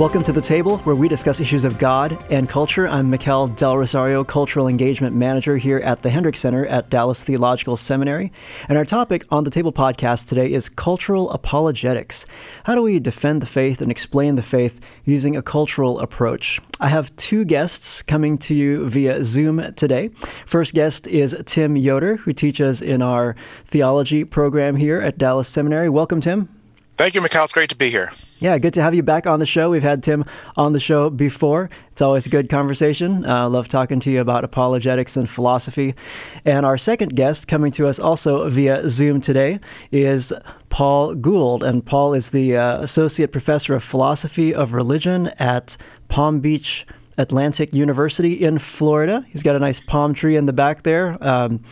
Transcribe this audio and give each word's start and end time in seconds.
Welcome 0.00 0.22
to 0.22 0.32
the 0.32 0.40
table 0.40 0.78
where 0.78 0.96
we 0.96 1.08
discuss 1.08 1.40
issues 1.40 1.66
of 1.66 1.78
God 1.78 2.24
and 2.30 2.48
culture. 2.48 2.88
I'm 2.88 3.10
Mikel 3.10 3.48
Del 3.48 3.76
Rosario, 3.76 4.24
Cultural 4.24 4.66
Engagement 4.66 5.14
Manager 5.14 5.58
here 5.58 5.76
at 5.76 6.00
the 6.00 6.08
Hendricks 6.08 6.40
Center 6.40 6.64
at 6.64 6.88
Dallas 6.88 7.22
Theological 7.22 7.76
Seminary. 7.76 8.32
And 8.70 8.78
our 8.78 8.86
topic 8.86 9.24
on 9.30 9.44
the 9.44 9.50
table 9.50 9.74
podcast 9.74 10.26
today 10.26 10.50
is 10.54 10.70
cultural 10.70 11.30
apologetics. 11.32 12.24
How 12.64 12.74
do 12.74 12.80
we 12.80 12.98
defend 12.98 13.42
the 13.42 13.46
faith 13.46 13.82
and 13.82 13.90
explain 13.90 14.36
the 14.36 14.42
faith 14.42 14.80
using 15.04 15.36
a 15.36 15.42
cultural 15.42 16.00
approach? 16.00 16.62
I 16.80 16.88
have 16.88 17.14
two 17.16 17.44
guests 17.44 18.00
coming 18.00 18.38
to 18.38 18.54
you 18.54 18.88
via 18.88 19.22
Zoom 19.22 19.74
today. 19.74 20.08
First 20.46 20.72
guest 20.72 21.08
is 21.08 21.36
Tim 21.44 21.76
Yoder, 21.76 22.16
who 22.16 22.32
teaches 22.32 22.80
in 22.80 23.02
our 23.02 23.36
theology 23.66 24.24
program 24.24 24.76
here 24.76 24.98
at 24.98 25.18
Dallas 25.18 25.48
Seminary. 25.48 25.90
Welcome, 25.90 26.22
Tim. 26.22 26.59
Thank 27.00 27.14
you, 27.14 27.22
Mikel. 27.22 27.44
It's 27.44 27.54
great 27.54 27.70
to 27.70 27.76
be 27.76 27.88
here. 27.88 28.10
Yeah, 28.40 28.58
good 28.58 28.74
to 28.74 28.82
have 28.82 28.94
you 28.94 29.02
back 29.02 29.26
on 29.26 29.40
the 29.40 29.46
show. 29.46 29.70
We've 29.70 29.82
had 29.82 30.02
Tim 30.02 30.22
on 30.58 30.74
the 30.74 30.80
show 30.80 31.08
before. 31.08 31.70
It's 31.92 32.02
always 32.02 32.26
a 32.26 32.28
good 32.28 32.50
conversation. 32.50 33.24
Uh, 33.24 33.48
love 33.48 33.68
talking 33.68 34.00
to 34.00 34.10
you 34.10 34.20
about 34.20 34.44
apologetics 34.44 35.16
and 35.16 35.26
philosophy. 35.26 35.94
And 36.44 36.66
our 36.66 36.76
second 36.76 37.16
guest 37.16 37.48
coming 37.48 37.72
to 37.72 37.88
us 37.88 37.98
also 37.98 38.46
via 38.50 38.86
Zoom 38.90 39.22
today 39.22 39.60
is 39.90 40.30
Paul 40.68 41.14
Gould. 41.14 41.62
And 41.62 41.86
Paul 41.86 42.12
is 42.12 42.32
the 42.32 42.58
uh, 42.58 42.82
Associate 42.82 43.32
Professor 43.32 43.74
of 43.74 43.82
Philosophy 43.82 44.54
of 44.54 44.74
Religion 44.74 45.28
at 45.38 45.78
Palm 46.08 46.40
Beach 46.40 46.84
Atlantic 47.16 47.72
University 47.72 48.44
in 48.44 48.58
Florida. 48.58 49.24
He's 49.30 49.42
got 49.42 49.56
a 49.56 49.58
nice 49.58 49.80
palm 49.80 50.12
tree 50.12 50.36
in 50.36 50.44
the 50.44 50.52
back 50.52 50.82
there. 50.82 51.16
Um, 51.22 51.64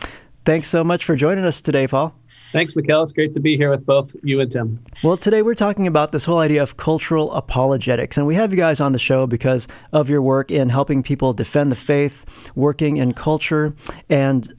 thanks 0.43 0.67
so 0.69 0.83
much 0.83 1.05
for 1.05 1.15
joining 1.15 1.45
us 1.45 1.61
today, 1.61 1.85
Paul. 1.85 2.18
Thanks, 2.51 2.75
Mikel. 2.75 3.03
It's 3.03 3.13
great 3.13 3.35
to 3.35 3.39
be 3.39 3.57
here 3.57 3.69
with 3.69 3.85
both 3.85 4.15
you 4.23 4.39
and 4.39 4.51
Tim. 4.51 4.83
Well, 5.03 5.17
today 5.17 5.43
we're 5.43 5.53
talking 5.53 5.85
about 5.85 6.11
this 6.11 6.25
whole 6.25 6.39
idea 6.39 6.63
of 6.63 6.77
cultural 6.77 7.31
apologetics. 7.31 8.17
And 8.17 8.25
we 8.25 8.33
have 8.35 8.51
you 8.51 8.57
guys 8.57 8.81
on 8.81 8.91
the 8.91 8.97
show 8.97 9.27
because 9.27 9.67
of 9.93 10.09
your 10.09 10.23
work 10.23 10.49
in 10.49 10.69
helping 10.69 11.03
people 11.03 11.31
defend 11.31 11.71
the 11.71 11.75
faith, 11.75 12.25
working 12.55 12.97
in 12.97 13.13
culture. 13.13 13.75
And 14.09 14.51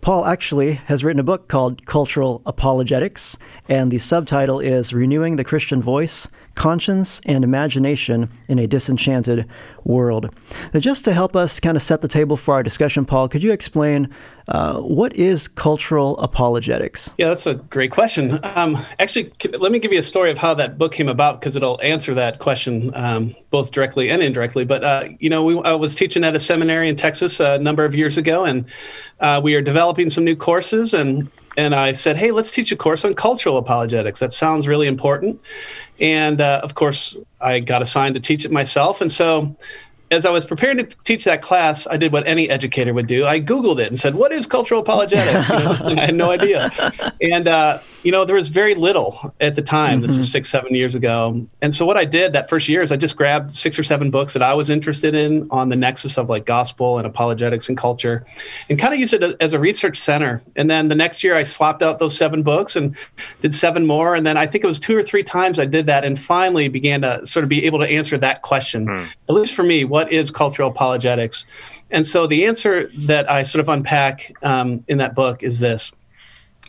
Paul 0.00 0.24
actually 0.24 0.74
has 0.86 1.04
written 1.04 1.20
a 1.20 1.24
book 1.24 1.46
called 1.46 1.86
Cultural 1.86 2.42
Apologetics. 2.46 3.38
And 3.68 3.92
the 3.92 3.98
subtitle 3.98 4.58
is 4.58 4.92
Renewing 4.92 5.36
the 5.36 5.44
Christian 5.44 5.80
Voice 5.80 6.26
conscience 6.56 7.20
and 7.26 7.44
imagination 7.44 8.28
in 8.48 8.58
a 8.58 8.66
disenchanted 8.66 9.46
world. 9.84 10.34
Now, 10.74 10.80
just 10.80 11.04
to 11.04 11.12
help 11.12 11.36
us 11.36 11.60
kind 11.60 11.76
of 11.76 11.82
set 11.82 12.02
the 12.02 12.08
table 12.08 12.36
for 12.36 12.54
our 12.54 12.62
discussion, 12.62 13.04
Paul, 13.04 13.28
could 13.28 13.42
you 13.42 13.52
explain 13.52 14.12
uh, 14.48 14.80
what 14.80 15.14
is 15.16 15.48
cultural 15.48 16.18
apologetics? 16.18 17.12
Yeah, 17.18 17.28
that's 17.28 17.46
a 17.46 17.54
great 17.54 17.90
question. 17.90 18.40
Um, 18.42 18.78
actually, 18.98 19.32
let 19.58 19.70
me 19.70 19.78
give 19.78 19.92
you 19.92 19.98
a 19.98 20.02
story 20.02 20.30
of 20.30 20.38
how 20.38 20.54
that 20.54 20.78
book 20.78 20.92
came 20.92 21.08
about 21.08 21.40
because 21.40 21.56
it'll 21.56 21.80
answer 21.82 22.14
that 22.14 22.38
question 22.38 22.92
um, 22.94 23.34
both 23.50 23.70
directly 23.70 24.10
and 24.10 24.22
indirectly. 24.22 24.64
But, 24.64 24.82
uh, 24.82 25.08
you 25.18 25.30
know, 25.30 25.44
we, 25.44 25.60
I 25.62 25.74
was 25.74 25.94
teaching 25.94 26.24
at 26.24 26.34
a 26.34 26.40
seminary 26.40 26.88
in 26.88 26.96
Texas 26.96 27.38
a 27.38 27.58
number 27.58 27.84
of 27.84 27.94
years 27.94 28.16
ago, 28.16 28.44
and 28.44 28.64
uh, 29.20 29.40
we 29.42 29.54
are 29.54 29.62
developing 29.62 30.10
some 30.10 30.24
new 30.24 30.36
courses 30.36 30.94
and 30.94 31.30
and 31.56 31.74
I 31.74 31.92
said, 31.92 32.16
"Hey, 32.16 32.30
let's 32.30 32.50
teach 32.50 32.72
a 32.72 32.76
course 32.76 33.04
on 33.04 33.14
cultural 33.14 33.56
apologetics. 33.56 34.20
That 34.20 34.32
sounds 34.32 34.68
really 34.68 34.86
important." 34.86 35.40
And 36.00 36.40
uh, 36.40 36.60
of 36.62 36.74
course, 36.74 37.16
I 37.40 37.60
got 37.60 37.82
assigned 37.82 38.14
to 38.14 38.20
teach 38.20 38.44
it 38.44 38.50
myself, 38.50 39.00
and 39.00 39.10
so 39.10 39.56
as 40.10 40.24
I 40.24 40.30
was 40.30 40.44
preparing 40.44 40.78
to 40.78 40.84
teach 40.84 41.24
that 41.24 41.42
class, 41.42 41.86
I 41.88 41.96
did 41.96 42.12
what 42.12 42.26
any 42.26 42.48
educator 42.48 42.94
would 42.94 43.08
do. 43.08 43.26
I 43.26 43.40
Googled 43.40 43.80
it 43.80 43.88
and 43.88 43.98
said, 43.98 44.14
"What 44.14 44.32
is 44.32 44.46
cultural 44.46 44.80
apologetics?" 44.80 45.50
You 45.50 45.58
know, 45.58 45.78
I 45.84 46.06
had 46.06 46.14
no 46.14 46.30
idea, 46.30 46.70
and 47.20 47.48
uh, 47.48 47.80
you 48.04 48.12
know, 48.12 48.24
there 48.24 48.36
was 48.36 48.48
very 48.48 48.76
little 48.76 49.34
at 49.40 49.56
the 49.56 49.62
time. 49.62 49.94
Mm-hmm. 49.94 50.02
This 50.02 50.16
was 50.16 50.26
mm-hmm. 50.26 50.32
six, 50.32 50.48
seven 50.48 50.74
years 50.74 50.94
ago, 50.94 51.46
and 51.60 51.74
so 51.74 51.84
what 51.84 51.96
I 51.96 52.04
did 52.04 52.34
that 52.34 52.48
first 52.48 52.68
year 52.68 52.82
is 52.82 52.92
I 52.92 52.96
just 52.96 53.16
grabbed 53.16 53.56
six 53.56 53.78
or 53.78 53.82
seven 53.82 54.12
books 54.12 54.32
that 54.34 54.42
I 54.42 54.54
was 54.54 54.70
interested 54.70 55.14
in 55.14 55.48
on 55.50 55.70
the 55.70 55.76
nexus 55.76 56.16
of 56.16 56.28
like 56.30 56.46
gospel 56.46 56.98
and 56.98 57.06
apologetics 57.06 57.68
and 57.68 57.76
culture, 57.76 58.24
and 58.70 58.78
kind 58.78 58.94
of 58.94 59.00
used 59.00 59.12
it 59.12 59.24
as 59.40 59.52
a 59.52 59.58
research 59.58 59.98
center. 59.98 60.40
And 60.54 60.70
then 60.70 60.88
the 60.88 60.94
next 60.94 61.24
year, 61.24 61.34
I 61.34 61.42
swapped 61.42 61.82
out 61.82 61.98
those 61.98 62.16
seven 62.16 62.44
books 62.44 62.76
and 62.76 62.96
did 63.40 63.52
seven 63.52 63.86
more, 63.86 64.14
and 64.14 64.24
then 64.24 64.36
I 64.36 64.46
think 64.46 64.62
it 64.62 64.68
was 64.68 64.78
two 64.78 64.96
or 64.96 65.02
three 65.02 65.24
times 65.24 65.58
I 65.58 65.64
did 65.64 65.86
that, 65.86 66.04
and 66.04 66.16
finally 66.16 66.68
began 66.68 67.00
to 67.02 67.26
sort 67.26 67.42
of 67.42 67.48
be 67.48 67.64
able 67.64 67.80
to 67.80 67.86
answer 67.88 68.16
that 68.18 68.42
question, 68.42 68.86
mm. 68.86 69.08
at 69.28 69.34
least 69.34 69.52
for 69.52 69.64
me 69.64 69.84
what 69.96 70.12
is 70.12 70.30
cultural 70.30 70.68
apologetics? 70.68 71.50
And 71.90 72.04
so 72.04 72.26
the 72.26 72.44
answer 72.44 72.90
that 73.06 73.30
I 73.30 73.44
sort 73.44 73.60
of 73.60 73.70
unpack 73.70 74.30
um, 74.42 74.84
in 74.88 74.98
that 74.98 75.14
book 75.14 75.42
is 75.42 75.58
this 75.58 75.90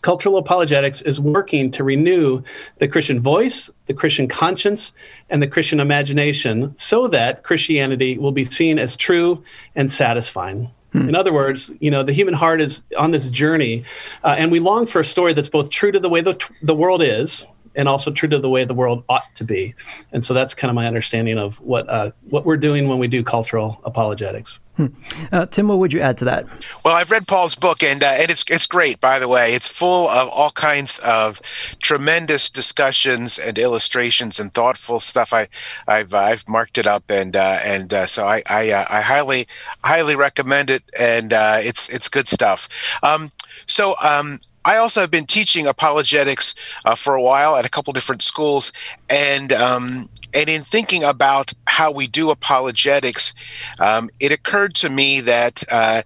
Cultural 0.02 0.38
apologetics 0.38 1.02
is 1.02 1.20
working 1.20 1.72
to 1.72 1.84
renew 1.84 2.44
the 2.78 2.88
Christian 2.88 3.20
voice, 3.20 3.70
the 3.88 3.94
Christian 3.94 4.30
conscience, 4.30 4.94
and 5.30 5.42
the 5.42 5.48
Christian 5.48 5.82
imagination 5.82 6.78
so 6.78 7.08
that 7.10 7.44
Christianity 7.44 8.18
will 8.18 8.32
be 8.32 8.46
seen 8.46 8.80
as 8.80 8.96
true 8.96 9.44
and 9.76 9.92
satisfying. 9.92 10.72
Hmm. 10.94 11.10
In 11.10 11.16
other 11.16 11.34
words, 11.34 11.70
you 11.82 11.92
know, 11.92 12.04
the 12.04 12.14
human 12.14 12.36
heart 12.36 12.62
is 12.62 12.82
on 12.98 13.12
this 13.12 13.30
journey, 13.30 13.84
uh, 14.24 14.36
and 14.38 14.52
we 14.54 14.60
long 14.62 14.86
for 14.86 15.02
a 15.02 15.06
story 15.06 15.34
that's 15.34 15.50
both 15.50 15.70
true 15.70 15.92
to 15.92 16.00
the 16.00 16.10
way 16.10 16.22
the, 16.22 16.36
the 16.62 16.76
world 16.76 17.04
is, 17.04 17.46
and 17.78 17.88
also 17.88 18.12
true 18.12 18.28
to 18.28 18.40
the 18.40 18.50
way 18.50 18.66
the 18.66 18.74
world 18.74 19.04
ought 19.08 19.34
to 19.36 19.44
be. 19.44 19.76
And 20.12 20.26
so 20.26 20.34
that's 20.34 20.54
kind 20.54 20.70
of 20.70 20.76
my 20.76 20.88
understanding 20.88 21.38
of 21.38 21.62
what 21.62 21.88
uh, 21.88 22.12
what 22.30 22.44
we're 22.44 22.58
doing 22.58 22.90
when 22.90 22.98
we 22.98 23.08
do 23.08 23.24
cultural 23.24 23.80
apologetics. 23.86 24.60
Hmm. 24.76 24.88
Uh, 25.32 25.46
Tim, 25.48 25.68
what 25.68 25.80
would 25.80 25.92
you 25.92 26.02
add 26.02 26.20
to 26.20 26.26
that? 26.26 26.46
Well, 26.86 26.96
I've 26.96 27.10
read 27.10 27.28
Paul's 27.28 27.56
book, 27.56 27.82
and 27.82 28.04
uh, 28.04 28.14
and 28.20 28.30
it's 28.30 28.46
it's 28.50 28.68
great. 28.68 29.02
By 29.02 29.18
the 29.18 29.28
way, 29.28 29.54
it's 29.54 29.68
full 29.70 30.08
of 30.08 30.30
all 30.30 30.52
kinds 30.52 31.00
of 31.00 31.42
tremendous 31.82 32.52
discussions 32.52 33.40
and 33.40 33.58
illustrations 33.58 34.40
and 34.40 34.54
thoughtful 34.54 35.00
stuff. 35.00 35.34
I 35.34 35.48
I've 35.88 36.14
uh, 36.14 36.20
I've 36.20 36.48
marked 36.48 36.78
it 36.78 36.86
up, 36.86 37.06
and 37.10 37.36
uh, 37.36 37.58
and 37.66 37.92
uh, 37.92 38.06
so 38.06 38.26
I 38.26 38.44
I, 38.50 38.72
uh, 38.72 38.86
I 38.90 39.02
highly 39.02 39.48
highly 39.84 40.16
recommend 40.16 40.70
it, 40.70 40.84
and 41.00 41.32
it's 41.34 41.90
it's 41.90 42.08
good 42.08 42.28
stuff. 42.28 42.70
Um, 43.02 43.32
so 43.66 43.96
um, 44.04 44.40
I 44.68 44.76
also 44.76 45.00
have 45.00 45.10
been 45.10 45.26
teaching 45.26 45.66
apologetics 45.66 46.54
uh, 46.86 46.96
for 46.96 47.16
a 47.16 47.22
while 47.22 47.56
at 47.56 47.66
a 47.66 47.70
couple 47.70 47.94
different 47.94 48.22
schools, 48.22 48.74
and 49.10 49.54
um, 49.54 50.10
and 50.34 50.50
in 50.50 50.62
thinking 50.64 51.04
about 51.04 51.54
how 51.68 51.90
we 51.90 52.06
do 52.06 52.32
apologetics, 52.32 53.34
um, 53.80 54.10
it 54.20 54.34
occurred 54.34 54.76
to 54.76 54.90
me 54.90 55.22
that 55.22 55.64
uh, 55.72 56.02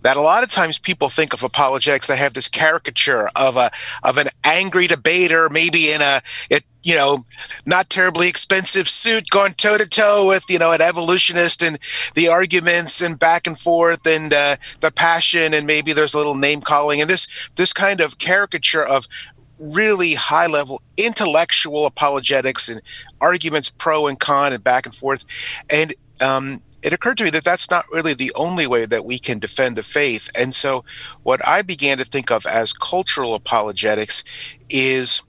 that 0.00 0.16
a 0.16 0.22
lot 0.22 0.42
of 0.42 0.50
times 0.50 0.78
people 0.78 1.10
think 1.10 1.34
of 1.34 1.42
apologetics 1.42 2.06
they 2.06 2.16
have 2.16 2.32
this 2.32 2.48
caricature 2.48 3.28
of 3.36 3.58
a 3.58 3.70
of 4.02 4.16
an 4.16 4.28
angry 4.44 4.86
debater 4.86 5.50
maybe 5.50 5.90
in 5.90 6.00
a 6.00 6.22
it, 6.48 6.64
you 6.86 6.94
know 6.94 7.18
not 7.66 7.90
terribly 7.90 8.28
expensive 8.28 8.88
suit 8.88 9.28
going 9.30 9.52
toe 9.54 9.76
to 9.76 9.86
toe 9.86 10.24
with 10.24 10.44
you 10.48 10.58
know 10.58 10.72
an 10.72 10.80
evolutionist 10.80 11.62
and 11.62 11.78
the 12.14 12.28
arguments 12.28 13.02
and 13.02 13.18
back 13.18 13.46
and 13.46 13.58
forth 13.58 14.06
and 14.06 14.32
uh, 14.32 14.56
the 14.80 14.92
passion 14.92 15.52
and 15.52 15.66
maybe 15.66 15.92
there's 15.92 16.14
a 16.14 16.16
little 16.16 16.36
name 16.36 16.60
calling 16.60 17.00
and 17.00 17.10
this 17.10 17.50
this 17.56 17.72
kind 17.72 18.00
of 18.00 18.18
caricature 18.18 18.84
of 18.84 19.06
really 19.58 20.14
high 20.14 20.46
level 20.46 20.80
intellectual 20.96 21.86
apologetics 21.86 22.68
and 22.68 22.80
arguments 23.20 23.68
pro 23.68 24.06
and 24.06 24.20
con 24.20 24.52
and 24.52 24.62
back 24.62 24.86
and 24.86 24.94
forth 24.94 25.24
and 25.68 25.92
um, 26.22 26.62
it 26.82 26.92
occurred 26.92 27.18
to 27.18 27.24
me 27.24 27.30
that 27.30 27.42
that's 27.42 27.68
not 27.68 27.84
really 27.90 28.14
the 28.14 28.32
only 28.36 28.66
way 28.68 28.86
that 28.86 29.04
we 29.04 29.18
can 29.18 29.40
defend 29.40 29.76
the 29.76 29.82
faith. 29.82 30.30
And 30.38 30.54
so, 30.54 30.84
what 31.24 31.46
I 31.46 31.62
began 31.62 31.98
to 31.98 32.04
think 32.04 32.30
of 32.30 32.46
as 32.46 32.72
cultural 32.72 33.34
apologetics 33.34 34.22
is 34.70 35.20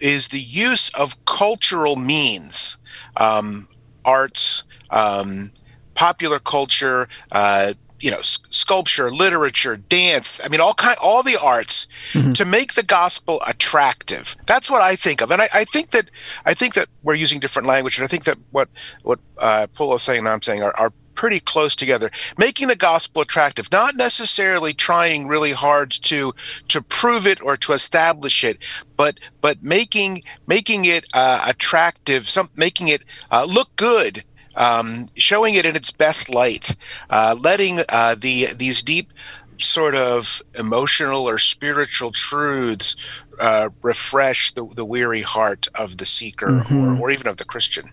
is 0.00 0.28
the 0.28 0.40
use 0.40 0.90
of 0.94 1.24
cultural 1.24 1.96
means, 1.96 2.78
um, 3.16 3.68
arts, 4.04 4.64
um, 4.90 5.52
popular 5.94 6.38
culture, 6.38 7.08
uh, 7.32 7.74
you 8.00 8.10
know 8.10 8.20
sculpture 8.20 9.10
literature 9.10 9.76
dance 9.76 10.40
i 10.44 10.48
mean 10.48 10.60
all 10.60 10.74
kind 10.74 10.96
all 11.02 11.22
the 11.22 11.38
arts 11.40 11.86
mm-hmm. 12.12 12.32
to 12.32 12.44
make 12.44 12.74
the 12.74 12.82
gospel 12.82 13.40
attractive 13.46 14.36
that's 14.46 14.70
what 14.70 14.82
i 14.82 14.94
think 14.94 15.22
of 15.22 15.30
and 15.30 15.40
I, 15.40 15.48
I, 15.54 15.64
think 15.64 15.90
that 15.90 16.10
i 16.44 16.52
think 16.52 16.74
that 16.74 16.88
we're 17.02 17.14
using 17.14 17.40
different 17.40 17.66
language 17.66 17.96
and 17.96 18.04
i 18.04 18.08
think 18.08 18.24
that 18.24 18.36
what 18.50 18.68
what 19.04 19.20
uh, 19.38 19.68
Paul 19.72 19.94
is 19.94 20.02
saying 20.02 20.18
and 20.18 20.28
i'm 20.28 20.42
saying 20.42 20.62
are, 20.62 20.76
are 20.76 20.92
pretty 21.14 21.40
close 21.40 21.76
together. 21.76 22.10
Making 22.38 22.68
the 22.68 22.76
gospel 22.76 23.22
attractive, 23.22 23.70
not 23.72 23.94
necessarily 23.96 24.72
trying 24.72 25.26
really 25.26 25.52
hard 25.52 25.90
to 25.90 26.34
to 26.68 26.82
prove 26.82 27.26
it 27.26 27.42
or 27.42 27.56
to 27.58 27.72
establish 27.72 28.44
it, 28.44 28.58
but 28.96 29.18
but 29.40 29.62
making 29.62 30.22
making 30.46 30.84
it 30.84 31.06
uh, 31.14 31.44
attractive, 31.46 32.28
some 32.28 32.48
making 32.56 32.88
it 32.88 33.04
uh, 33.30 33.46
look 33.48 33.74
good. 33.76 34.24
Um, 34.56 35.08
showing 35.16 35.54
it 35.54 35.64
in 35.66 35.74
its 35.74 35.90
best 35.90 36.32
light, 36.32 36.76
uh, 37.10 37.34
letting 37.40 37.80
uh, 37.88 38.14
the 38.14 38.54
these 38.56 38.84
deep 38.84 39.12
sort 39.58 39.94
of 39.94 40.42
emotional 40.56 41.28
or 41.28 41.38
spiritual 41.38 42.12
truths 42.12 42.94
uh, 43.40 43.70
refresh 43.82 44.52
the, 44.52 44.66
the 44.76 44.84
weary 44.84 45.22
heart 45.22 45.68
of 45.74 45.96
the 45.98 46.04
seeker 46.04 46.48
mm-hmm. 46.48 47.00
or, 47.00 47.00
or 47.00 47.10
even 47.10 47.26
of 47.26 47.36
the 47.36 47.44
Christian. 47.44 47.84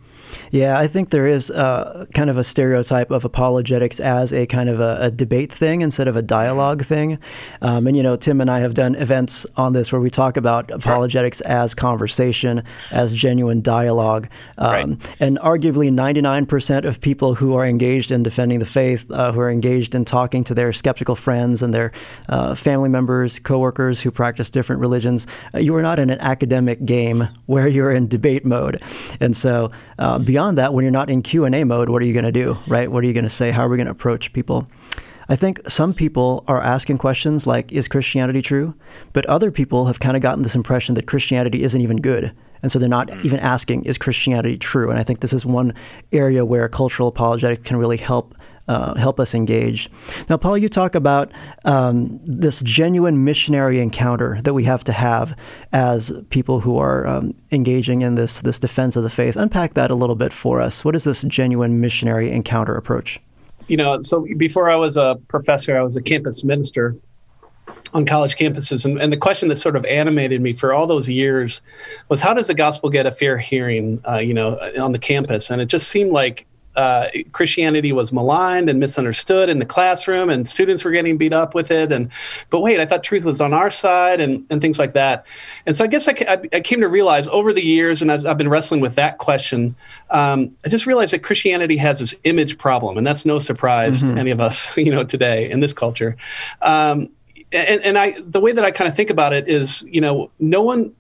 Yeah, 0.52 0.78
I 0.78 0.88
think 0.88 1.12
there 1.12 1.28
is 1.28 1.50
uh, 1.50 2.06
kind 2.14 2.30
of 2.30 2.38
a 2.38 2.44
stereotype 2.44 3.10
of 3.10 3.24
apologetics 3.24 4.02
as 4.02 4.34
a 4.34 4.46
kind 4.46 4.70
of 4.70 4.82
a, 4.82 4.98
a 5.00 5.12
debate 5.12 5.52
thing 5.52 5.80
instead 5.80 6.10
of 6.10 6.18
a 6.18 6.22
dialogue 6.22 6.84
thing. 6.84 7.20
Um, 7.62 7.88
and, 7.88 7.96
you 7.96 8.04
know, 8.04 8.18
Tim 8.18 8.42
and 8.42 8.52
I 8.52 8.60
have 8.60 8.74
done 8.74 8.96
events 8.96 9.46
on 9.56 9.72
this 9.72 9.94
where 9.94 10.02
we 10.02 10.10
talk 10.10 10.36
about 10.36 10.70
apologetics 10.70 11.40
as 11.42 11.74
conversation, 11.74 12.64
as 12.92 13.16
genuine 13.16 13.62
dialogue. 13.62 14.28
Um, 14.58 14.72
right. 14.72 15.22
And 15.22 15.40
arguably 15.40 15.90
99% 15.90 16.86
of 16.86 17.00
people 17.00 17.34
who 17.34 17.56
are 17.56 17.66
engaged 17.66 18.12
in 18.12 18.22
defending 18.22 18.60
the 18.60 18.66
faith, 18.66 19.10
uh, 19.10 19.32
who 19.32 19.40
are 19.40 19.50
engaged 19.50 19.96
in 19.96 20.04
talking 20.04 20.44
to 20.44 20.54
their 20.54 20.74
skeptical 20.74 21.16
friends 21.16 21.64
and 21.64 21.74
their 21.74 21.94
uh, 22.28 22.56
family 22.56 22.90
members, 22.90 23.40
coworkers 23.40 24.02
who 24.02 24.12
practice 24.12 24.50
different 24.50 24.82
religions, 24.82 25.28
uh, 25.54 25.60
you 25.60 25.74
are 25.78 25.82
not 25.82 25.98
in 25.98 26.10
an 26.10 26.20
academic 26.20 26.84
game 26.84 27.30
where 27.46 27.70
you're 27.70 27.92
in 27.92 28.10
debate 28.10 28.44
mode. 28.44 28.82
And 29.22 29.36
so 29.36 29.72
uh, 29.98 30.20
beyond 30.20 30.41
beyond 30.42 30.58
that, 30.58 30.74
when 30.74 30.84
you're 30.84 30.92
not 30.92 31.12
in 31.12 31.22
Q 31.22 31.46
and 31.46 31.54
A 31.54 31.64
mode, 31.64 31.88
what 31.90 32.02
are 32.02 32.06
you 32.06 32.14
going 32.14 32.26
to 32.26 32.32
do, 32.32 32.58
right? 32.68 32.92
What 32.92 33.04
are 33.04 33.08
you 33.08 33.14
going 33.14 33.26
to 33.26 33.30
say? 33.30 33.52
How 33.52 33.64
are 33.64 33.70
we 33.70 33.78
going 33.78 33.86
to 33.86 33.92
approach 33.92 34.34
people? 34.34 34.68
I 35.30 35.36
think 35.36 35.62
some 35.70 35.94
people 35.94 36.44
are 36.48 36.60
asking 36.60 36.98
questions 36.98 37.46
like, 37.46 37.72
"Is 37.72 37.88
Christianity 37.88 38.42
true?" 38.42 38.74
But 39.14 39.24
other 39.28 39.52
people 39.52 39.86
have 39.86 40.00
kind 40.00 40.18
of 40.18 40.24
gotten 40.24 40.42
this 40.42 40.56
impression 40.56 40.96
that 40.96 41.06
Christianity 41.06 41.62
isn't 41.62 41.80
even 41.80 41.98
good, 41.98 42.32
and 42.64 42.72
so 42.72 42.80
they're 42.80 42.90
not 42.90 43.10
mm. 43.10 43.24
even 43.24 43.40
asking, 43.40 43.84
"Is 43.86 44.00
Christianity 44.00 44.58
true?" 44.58 44.90
And 44.90 44.98
I 44.98 45.04
think 45.04 45.20
this 45.20 45.32
is 45.32 45.46
one 45.46 45.76
area 46.12 46.44
where 46.44 46.68
cultural 46.68 47.10
apologetics 47.10 47.62
can 47.62 47.78
really 47.78 47.98
help 47.98 48.34
uh, 48.68 48.96
help 48.96 49.20
us 49.20 49.34
engage. 49.34 49.90
Now, 50.30 50.38
Paul, 50.38 50.58
you 50.58 50.70
talk 50.70 50.96
about 50.96 51.32
um, 51.66 52.20
this 52.24 52.62
genuine 52.62 53.24
missionary 53.24 53.80
encounter 53.80 54.42
that 54.44 54.54
we 54.54 54.64
have 54.66 54.84
to 54.86 54.94
have 54.94 55.38
as 55.72 56.12
people 56.30 56.62
who 56.62 56.78
are 56.78 57.06
um, 57.08 57.34
engaging 57.52 58.02
in 58.02 58.16
this 58.16 58.42
this 58.42 58.60
defense 58.60 58.96
of 58.96 59.04
the 59.04 59.10
faith. 59.10 59.36
Unpack 59.36 59.74
that 59.74 59.92
a 59.92 59.96
little 59.96 60.16
bit 60.16 60.34
for 60.34 60.62
us. 60.62 60.86
What 60.86 60.96
is 60.96 61.04
this 61.04 61.24
genuine 61.24 61.82
missionary 61.82 62.32
encounter 62.32 62.76
approach? 62.76 63.20
You 63.68 63.78
know, 63.78 64.02
so 64.02 64.26
before 64.38 64.70
I 64.70 64.76
was 64.76 64.98
a 64.98 65.18
professor, 65.28 65.78
I 65.78 65.84
was 65.84 65.96
a 65.96 66.02
campus 66.02 66.44
minister 66.44 66.96
on 67.94 68.06
college 68.06 68.36
campuses. 68.36 68.86
And, 68.86 69.00
and, 69.00 69.12
the 69.12 69.18
question 69.18 69.50
that 69.50 69.58
sort 69.58 69.76
of 69.76 69.86
animated 69.86 70.42
me 70.42 70.54
for 70.54 70.74
all 70.74 70.88
those 70.88 71.10
years 71.10 71.62
was 72.10 72.22
how 72.22 72.34
does 72.34 72.48
the 72.48 72.54
gospel 72.54 72.90
get 72.90 73.06
a 73.06 73.12
fair 73.12 73.38
hearing, 73.38 74.02
uh, 74.08 74.18
you 74.18 74.34
know, 74.34 74.58
on 74.80 74.92
the 74.92 75.00
campus? 75.00 75.50
And 75.50 75.62
it 75.62 75.68
just 75.68 75.88
seemed 75.88 76.12
like 76.12 76.46
uh, 76.76 77.08
Christianity 77.32 77.92
was 77.92 78.12
maligned 78.12 78.70
and 78.70 78.80
misunderstood 78.80 79.50
in 79.50 79.60
the 79.60 79.66
classroom, 79.66 80.30
and 80.30 80.48
students 80.48 80.84
were 80.84 80.92
getting 80.92 81.18
beat 81.18 81.34
up 81.34 81.54
with 81.54 81.72
it. 81.72 81.92
And 81.92 82.10
but 82.50 82.62
wait, 82.62 82.80
I 82.80 82.86
thought 82.86 83.04
truth 83.04 83.26
was 83.26 83.42
on 83.42 83.54
our 83.54 83.70
side, 83.70 84.20
and 84.20 84.46
and 84.50 84.62
things 84.62 84.80
like 84.80 84.94
that. 84.94 85.26
And 85.66 85.76
so 85.76 85.84
I 85.84 85.88
guess 85.88 86.08
I, 86.08 86.16
I 86.54 86.62
came 86.62 86.82
to 86.82 86.88
realize 86.88 87.28
over 87.28 87.54
the 87.54 87.64
years, 87.64 88.02
and 88.02 88.10
as 88.10 88.26
I've 88.26 88.38
been 88.38 88.50
wrestling 88.50 88.82
with 88.82 88.96
that 88.96 89.18
question, 89.18 89.76
um, 90.10 90.56
I 90.66 90.70
just 90.70 90.86
realized 90.86 91.14
that 91.14 91.24
Christianity 91.24 91.78
has 91.78 92.00
this 92.00 92.16
image 92.24 92.58
problem, 92.58 92.98
and 92.98 93.06
that's 93.06 93.26
no 93.26 93.40
surprise 93.40 94.02
mm-hmm. 94.02 94.16
to 94.16 94.20
any 94.20 94.32
of 94.32 94.40
us, 94.40 94.76
you 94.78 94.92
know, 94.92 95.04
today 95.04 95.50
in 95.50 95.60
this 95.60 95.74
culture. 95.74 96.18
Um, 96.62 97.10
and, 97.54 97.82
and 97.82 97.98
I, 97.98 98.16
the 98.22 98.40
way 98.40 98.54
that 98.54 98.64
I 98.64 98.72
kind 98.72 98.88
of 98.88 98.96
think 98.96 99.10
about 99.10 99.34
it 99.34 99.50
is, 99.50 99.84
you 99.84 100.00
know, 100.00 100.32
no 100.40 100.62
one 100.62 100.94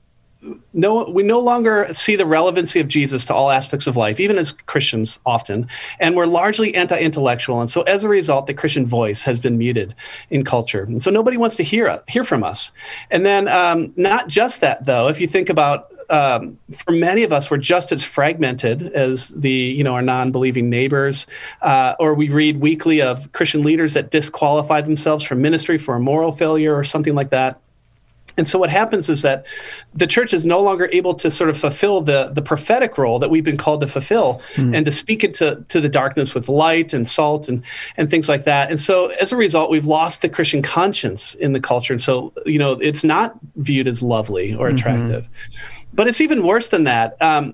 no, 0.73 1.03
we 1.09 1.23
no 1.23 1.39
longer 1.39 1.87
see 1.93 2.15
the 2.15 2.25
relevancy 2.25 2.79
of 2.79 2.87
Jesus 2.87 3.25
to 3.25 3.33
all 3.33 3.51
aspects 3.51 3.85
of 3.85 3.95
life, 3.95 4.19
even 4.19 4.37
as 4.37 4.51
Christians 4.51 5.19
often, 5.25 5.67
and 5.99 6.15
we're 6.15 6.25
largely 6.25 6.73
anti-intellectual. 6.73 7.59
And 7.59 7.69
so, 7.69 7.83
as 7.83 8.03
a 8.03 8.09
result, 8.09 8.47
the 8.47 8.53
Christian 8.53 8.85
voice 8.85 9.23
has 9.23 9.37
been 9.37 9.57
muted 9.57 9.93
in 10.29 10.43
culture, 10.43 10.83
and 10.83 11.01
so 11.01 11.11
nobody 11.11 11.37
wants 11.37 11.55
to 11.55 11.63
hear 11.63 12.01
hear 12.07 12.23
from 12.23 12.43
us. 12.43 12.71
And 13.11 13.25
then, 13.25 13.47
um, 13.47 13.93
not 13.95 14.27
just 14.27 14.61
that, 14.61 14.85
though. 14.85 15.07
If 15.09 15.21
you 15.21 15.27
think 15.27 15.49
about 15.49 15.91
um, 16.09 16.57
for 16.75 16.91
many 16.91 17.23
of 17.23 17.31
us, 17.31 17.51
we're 17.51 17.57
just 17.57 17.91
as 17.91 18.03
fragmented 18.03 18.81
as 18.93 19.29
the 19.29 19.51
you 19.51 19.83
know 19.83 19.93
our 19.93 20.01
non-believing 20.01 20.69
neighbors, 20.69 21.27
uh, 21.61 21.93
or 21.99 22.15
we 22.15 22.29
read 22.29 22.59
weekly 22.59 23.01
of 23.01 23.31
Christian 23.31 23.63
leaders 23.63 23.93
that 23.93 24.09
disqualify 24.09 24.81
themselves 24.81 25.23
from 25.23 25.41
ministry 25.41 25.77
for 25.77 25.95
a 25.95 25.99
moral 25.99 26.31
failure 26.31 26.75
or 26.75 26.83
something 26.83 27.13
like 27.13 27.29
that. 27.29 27.61
And 28.37 28.47
so 28.47 28.59
what 28.59 28.69
happens 28.69 29.09
is 29.09 29.21
that 29.21 29.45
the 29.93 30.07
church 30.07 30.33
is 30.33 30.45
no 30.45 30.61
longer 30.61 30.89
able 30.91 31.13
to 31.15 31.29
sort 31.29 31.49
of 31.49 31.57
fulfill 31.57 32.01
the, 32.01 32.29
the 32.33 32.41
prophetic 32.41 32.97
role 32.97 33.19
that 33.19 33.29
we've 33.29 33.43
been 33.43 33.57
called 33.57 33.81
to 33.81 33.87
fulfill 33.87 34.41
mm. 34.55 34.75
and 34.75 34.85
to 34.85 34.91
speak 34.91 35.23
into 35.23 35.63
to 35.67 35.81
the 35.81 35.89
darkness 35.89 36.33
with 36.33 36.47
light 36.47 36.93
and 36.93 37.07
salt 37.07 37.49
and, 37.49 37.63
and 37.97 38.09
things 38.09 38.29
like 38.29 38.45
that. 38.45 38.69
And 38.69 38.79
so 38.79 39.07
as 39.07 39.31
a 39.31 39.37
result, 39.37 39.69
we've 39.69 39.85
lost 39.85 40.21
the 40.21 40.29
Christian 40.29 40.61
conscience 40.61 41.33
in 41.35 41.53
the 41.53 41.59
culture. 41.59 41.93
And 41.93 42.01
so, 42.01 42.33
you 42.45 42.59
know, 42.59 42.73
it's 42.73 43.03
not 43.03 43.35
viewed 43.55 43.87
as 43.87 44.01
lovely 44.01 44.53
or 44.53 44.67
mm-hmm. 44.67 44.75
attractive. 44.75 45.23
Mm-hmm. 45.23 45.85
But 45.93 46.07
it's 46.07 46.21
even 46.21 46.45
worse 46.45 46.69
than 46.69 46.85
that. 46.85 47.21
Um, 47.21 47.53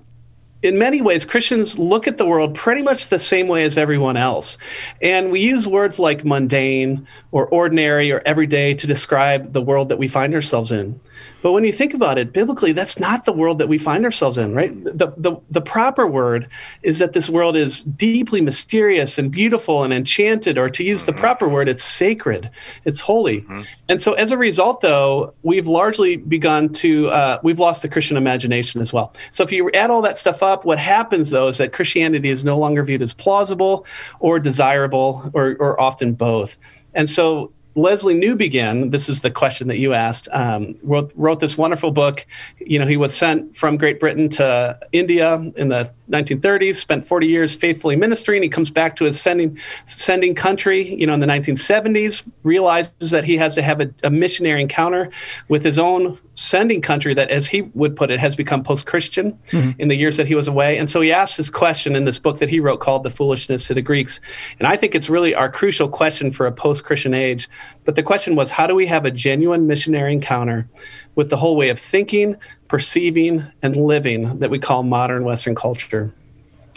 in 0.62 0.78
many 0.78 1.00
ways, 1.00 1.24
Christians 1.24 1.78
look 1.78 2.08
at 2.08 2.18
the 2.18 2.26
world 2.26 2.54
pretty 2.54 2.82
much 2.82 3.08
the 3.08 3.18
same 3.18 3.46
way 3.46 3.64
as 3.64 3.78
everyone 3.78 4.16
else. 4.16 4.58
And 5.00 5.30
we 5.30 5.40
use 5.40 5.68
words 5.68 5.98
like 5.98 6.24
mundane 6.24 7.06
or 7.30 7.46
ordinary 7.46 8.10
or 8.10 8.22
everyday 8.26 8.74
to 8.74 8.86
describe 8.86 9.52
the 9.52 9.62
world 9.62 9.88
that 9.90 9.98
we 9.98 10.08
find 10.08 10.34
ourselves 10.34 10.72
in. 10.72 11.00
But 11.42 11.52
when 11.52 11.64
you 11.64 11.72
think 11.72 11.94
about 11.94 12.18
it, 12.18 12.32
biblically, 12.32 12.72
that's 12.72 12.98
not 12.98 13.24
the 13.24 13.32
world 13.32 13.58
that 13.60 13.68
we 13.68 13.78
find 13.78 14.04
ourselves 14.04 14.38
in, 14.38 14.54
right? 14.54 14.72
The, 14.82 15.12
the, 15.16 15.36
the 15.50 15.60
proper 15.60 16.06
word 16.06 16.48
is 16.82 16.98
that 16.98 17.12
this 17.12 17.30
world 17.30 17.54
is 17.54 17.82
deeply 17.84 18.40
mysterious 18.40 19.18
and 19.18 19.30
beautiful 19.30 19.84
and 19.84 19.92
enchanted, 19.92 20.58
or 20.58 20.68
to 20.70 20.82
use 20.82 21.06
the 21.06 21.12
proper 21.12 21.48
word, 21.48 21.68
it's 21.68 21.84
sacred, 21.84 22.50
it's 22.84 23.00
holy. 23.00 23.42
Mm-hmm. 23.42 23.62
And 23.88 24.02
so 24.02 24.14
as 24.14 24.32
a 24.32 24.36
result, 24.36 24.80
though, 24.80 25.34
we've 25.42 25.68
largely 25.68 26.16
begun 26.16 26.70
to, 26.70 27.10
uh, 27.10 27.38
we've 27.44 27.60
lost 27.60 27.82
the 27.82 27.88
Christian 27.88 28.16
imagination 28.16 28.80
as 28.80 28.92
well. 28.92 29.14
So 29.30 29.44
if 29.44 29.52
you 29.52 29.70
add 29.72 29.90
all 29.90 30.02
that 30.02 30.18
stuff 30.18 30.42
up, 30.42 30.47
what 30.56 30.78
happens, 30.78 31.30
though, 31.30 31.48
is 31.48 31.58
that 31.58 31.72
Christianity 31.72 32.28
is 32.28 32.44
no 32.44 32.58
longer 32.58 32.82
viewed 32.82 33.02
as 33.02 33.12
plausible 33.12 33.86
or 34.20 34.38
desirable 34.38 35.30
or, 35.34 35.56
or 35.58 35.80
often 35.80 36.14
both. 36.14 36.56
And 36.94 37.08
so 37.08 37.52
Lesslie 37.78 38.20
Newbigin, 38.20 38.90
this 38.90 39.08
is 39.08 39.20
the 39.20 39.30
question 39.30 39.68
that 39.68 39.78
you 39.78 39.94
asked, 39.94 40.26
um, 40.32 40.74
wrote, 40.82 41.12
wrote 41.14 41.38
this 41.38 41.56
wonderful 41.56 41.92
book. 41.92 42.26
You 42.58 42.80
know, 42.80 42.86
he 42.86 42.96
was 42.96 43.16
sent 43.16 43.56
from 43.56 43.76
Great 43.76 44.00
Britain 44.00 44.28
to 44.30 44.76
India 44.90 45.36
in 45.56 45.68
the 45.68 45.88
1930s, 46.10 46.74
spent 46.74 47.06
40 47.06 47.28
years 47.28 47.54
faithfully 47.54 47.94
ministering. 47.94 48.42
He 48.42 48.48
comes 48.48 48.72
back 48.72 48.96
to 48.96 49.04
his 49.04 49.20
sending, 49.20 49.56
sending 49.86 50.34
country, 50.34 50.92
you 50.92 51.06
know, 51.06 51.14
in 51.14 51.20
the 51.20 51.26
1970s, 51.26 52.24
realizes 52.42 53.12
that 53.12 53.24
he 53.24 53.36
has 53.36 53.54
to 53.54 53.62
have 53.62 53.80
a, 53.80 53.94
a 54.02 54.10
missionary 54.10 54.60
encounter 54.60 55.10
with 55.48 55.62
his 55.62 55.78
own 55.78 56.18
sending 56.34 56.80
country 56.80 57.14
that, 57.14 57.30
as 57.30 57.46
he 57.46 57.62
would 57.62 57.94
put 57.96 58.10
it, 58.10 58.18
has 58.18 58.34
become 58.34 58.62
post 58.62 58.86
Christian 58.86 59.38
mm-hmm. 59.48 59.80
in 59.80 59.88
the 59.88 59.96
years 59.96 60.16
that 60.16 60.26
he 60.26 60.34
was 60.34 60.48
away. 60.48 60.78
And 60.78 60.88
so 60.88 61.00
he 61.00 61.12
asks 61.12 61.36
this 61.36 61.50
question 61.50 61.94
in 61.94 62.04
this 62.04 62.18
book 62.18 62.38
that 62.38 62.48
he 62.48 62.60
wrote 62.60 62.78
called 62.80 63.02
The 63.02 63.10
Foolishness 63.10 63.66
to 63.68 63.74
the 63.74 63.82
Greeks. 63.82 64.20
And 64.58 64.66
I 64.66 64.76
think 64.76 64.94
it's 64.94 65.10
really 65.10 65.34
our 65.34 65.50
crucial 65.50 65.88
question 65.88 66.30
for 66.30 66.46
a 66.46 66.52
post 66.52 66.84
Christian 66.84 67.14
age. 67.14 67.48
But 67.84 67.96
the 67.96 68.02
question 68.02 68.36
was 68.36 68.52
how 68.52 68.66
do 68.66 68.74
we 68.74 68.86
have 68.86 69.04
a 69.04 69.10
genuine 69.10 69.66
missionary 69.66 70.12
encounter 70.12 70.68
with 71.14 71.30
the 71.30 71.36
whole 71.36 71.56
way 71.56 71.68
of 71.68 71.78
thinking, 71.78 72.36
perceiving, 72.68 73.46
and 73.62 73.76
living 73.76 74.38
that 74.38 74.50
we 74.50 74.58
call 74.58 74.82
modern 74.82 75.24
Western 75.24 75.54
culture? 75.54 76.12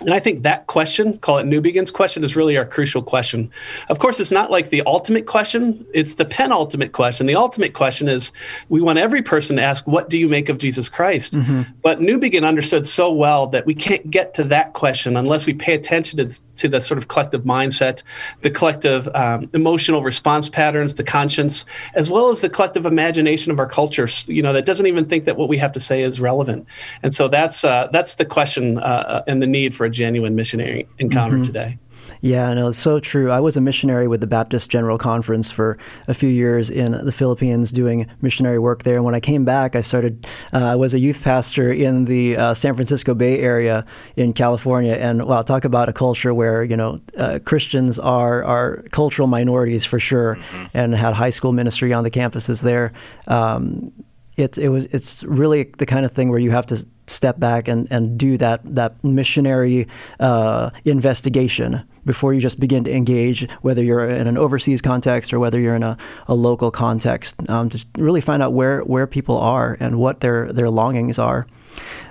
And 0.02 0.14
I 0.14 0.20
think 0.20 0.44
that 0.44 0.68
question, 0.68 1.18
call 1.20 1.38
it 1.38 1.46
Newbigin's 1.46 1.92
question, 1.92 2.24
is 2.24 2.36
really 2.36 2.58
our 2.58 2.66
crucial 2.66 3.04
question. 3.04 3.52
Of 3.90 4.00
course, 4.00 4.20
it's 4.20 4.32
not 4.32 4.50
like 4.50 4.70
the 4.70 4.82
ultimate 4.86 5.28
question, 5.28 5.86
it's 5.94 6.16
the 6.16 6.26
penultimate 6.26 6.92
question. 6.92 7.28
The 7.28 7.36
ultimate 7.36 7.74
question 7.74 8.08
is 8.08 8.32
we 8.70 8.82
want 8.82 8.98
every 8.98 9.22
person 9.22 9.58
to 9.58 9.62
ask, 9.62 9.86
What 9.88 10.10
do 10.10 10.18
you 10.18 10.28
make 10.28 10.50
of 10.50 10.58
Jesus 10.58 10.90
Christ? 10.90 11.34
Mm-hmm. 11.34 11.74
But 11.84 12.00
Newbigin 12.00 12.46
understood 12.46 12.86
so 12.86 13.12
well 13.12 13.48
that 13.48 13.66
we 13.66 13.76
can't 13.76 14.10
get 14.10 14.34
to 14.36 14.44
that 14.46 14.74
question 14.74 15.16
unless 15.16 15.46
we 15.46 15.54
pay 15.54 15.76
attention 15.76 16.18
to, 16.18 16.42
to 16.56 16.68
the 16.68 16.82
sort 16.82 16.98
of 16.98 17.08
collective 17.08 17.44
mindset, 17.44 18.02
the 18.40 18.50
collective 18.50 19.08
um, 19.14 19.50
emotional 19.54 20.02
response 20.02 20.50
patterns, 20.50 20.96
the 20.96 21.04
conscience, 21.04 21.64
as 21.94 22.10
well 22.10 22.30
as 22.30 22.42
the 22.42 22.50
collective 22.50 22.86
imagination 22.86 23.52
of 23.52 23.60
our 23.60 23.68
culture, 23.68 24.08
you 24.26 24.42
know, 24.42 24.54
that 24.54 24.66
doesn't 24.66 24.88
even 24.88 25.06
think 25.06 25.26
that 25.26 25.38
what 25.38 25.48
we 25.48 25.58
have 25.58 25.72
to 25.74 25.80
say 25.80 26.02
is 26.02 26.20
relevant. 26.20 26.66
And 27.04 27.14
so 27.14 27.28
that's, 27.28 27.64
uh, 27.64 27.88
that's 27.92 28.16
the 28.16 28.26
question 28.26 28.80
uh, 28.80 29.24
and 29.28 29.42
the 29.42 29.48
need 29.48 29.76
for 29.76 29.86
a 29.86 29.91
genuine 29.92 30.36
missionary 30.36 30.88
encounter 31.00 31.36
mm-hmm. 31.36 31.44
today. 31.44 31.78
Yeah, 32.22 32.54
no, 32.54 32.68
it's 32.68 32.78
so 32.78 33.00
true. 33.00 33.32
I 33.32 33.40
was 33.40 33.58
a 33.58 33.62
missionary 33.62 34.08
with 34.08 34.22
the 34.22 34.28
Baptist 34.28 34.70
General 34.70 35.00
Conference 35.00 35.52
for 35.52 35.78
a 36.08 36.14
few 36.14 36.30
years 36.30 36.70
in 36.70 36.92
the 36.92 37.12
Philippines 37.12 37.72
doing 37.72 38.08
missionary 38.22 38.60
work 38.60 38.84
there. 38.84 38.96
And 38.96 39.04
when 39.04 39.16
I 39.16 39.20
came 39.20 39.44
back, 39.44 39.76
I 39.76 39.82
started, 39.82 40.28
uh, 40.54 40.66
I 40.66 40.76
was 40.76 40.94
a 40.94 41.00
youth 41.00 41.24
pastor 41.24 41.74
in 41.74 42.06
the 42.06 42.38
uh, 42.38 42.54
San 42.54 42.76
Francisco 42.76 43.16
Bay 43.16 43.40
Area 43.40 43.86
in 44.16 44.34
California. 44.34 44.94
And 44.94 45.24
wow, 45.26 45.42
talk 45.42 45.66
about 45.66 45.90
a 45.90 45.94
culture 45.94 46.32
where, 46.32 46.64
you 46.64 46.78
know, 46.78 47.02
uh, 47.18 47.40
Christians 47.44 47.98
are, 47.98 48.44
are 48.44 48.84
cultural 48.92 49.28
minorities 49.28 49.84
for 49.84 50.00
sure 50.00 50.36
mm-hmm. 50.36 50.78
and 50.78 50.94
had 50.94 51.16
high 51.16 51.32
school 51.32 51.54
ministry 51.54 51.92
on 51.92 52.04
the 52.04 52.12
campuses 52.12 52.62
there. 52.62 52.94
Um, 53.28 53.92
it, 54.38 54.58
it 54.58 54.70
was 54.70 54.86
it's 54.86 55.24
really 55.24 55.72
the 55.78 55.86
kind 55.86 56.06
of 56.06 56.12
thing 56.12 56.30
where 56.30 56.40
you 56.40 56.52
have 56.52 56.66
to 56.68 56.86
step 57.12 57.40
back 57.40 57.68
and, 57.68 57.88
and 57.92 58.18
do 58.18 58.38
that 58.38 58.62
that 58.64 59.04
missionary 59.04 59.88
uh, 60.20 60.70
investigation 60.86 61.84
before 62.06 62.34
you 62.34 62.42
just 62.42 62.60
begin 62.60 62.84
to 62.84 62.94
engage, 62.94 63.50
whether 63.62 63.84
you're 63.84 64.10
in 64.10 64.28
an 64.28 64.38
overseas 64.38 64.82
context 64.82 65.34
or 65.34 65.40
whether 65.40 65.60
you're 65.60 65.76
in 65.76 65.84
a, 65.84 65.98
a 66.28 66.36
local 66.36 66.72
context, 66.72 67.36
um, 67.50 67.70
to 67.70 67.86
really 67.98 68.22
find 68.22 68.42
out 68.42 68.54
where, 68.54 68.82
where 68.82 69.08
people 69.08 69.38
are 69.38 69.78
and 69.80 70.00
what 70.00 70.22
their, 70.22 70.52
their 70.52 70.70
longings 70.70 71.20
are. 71.20 71.46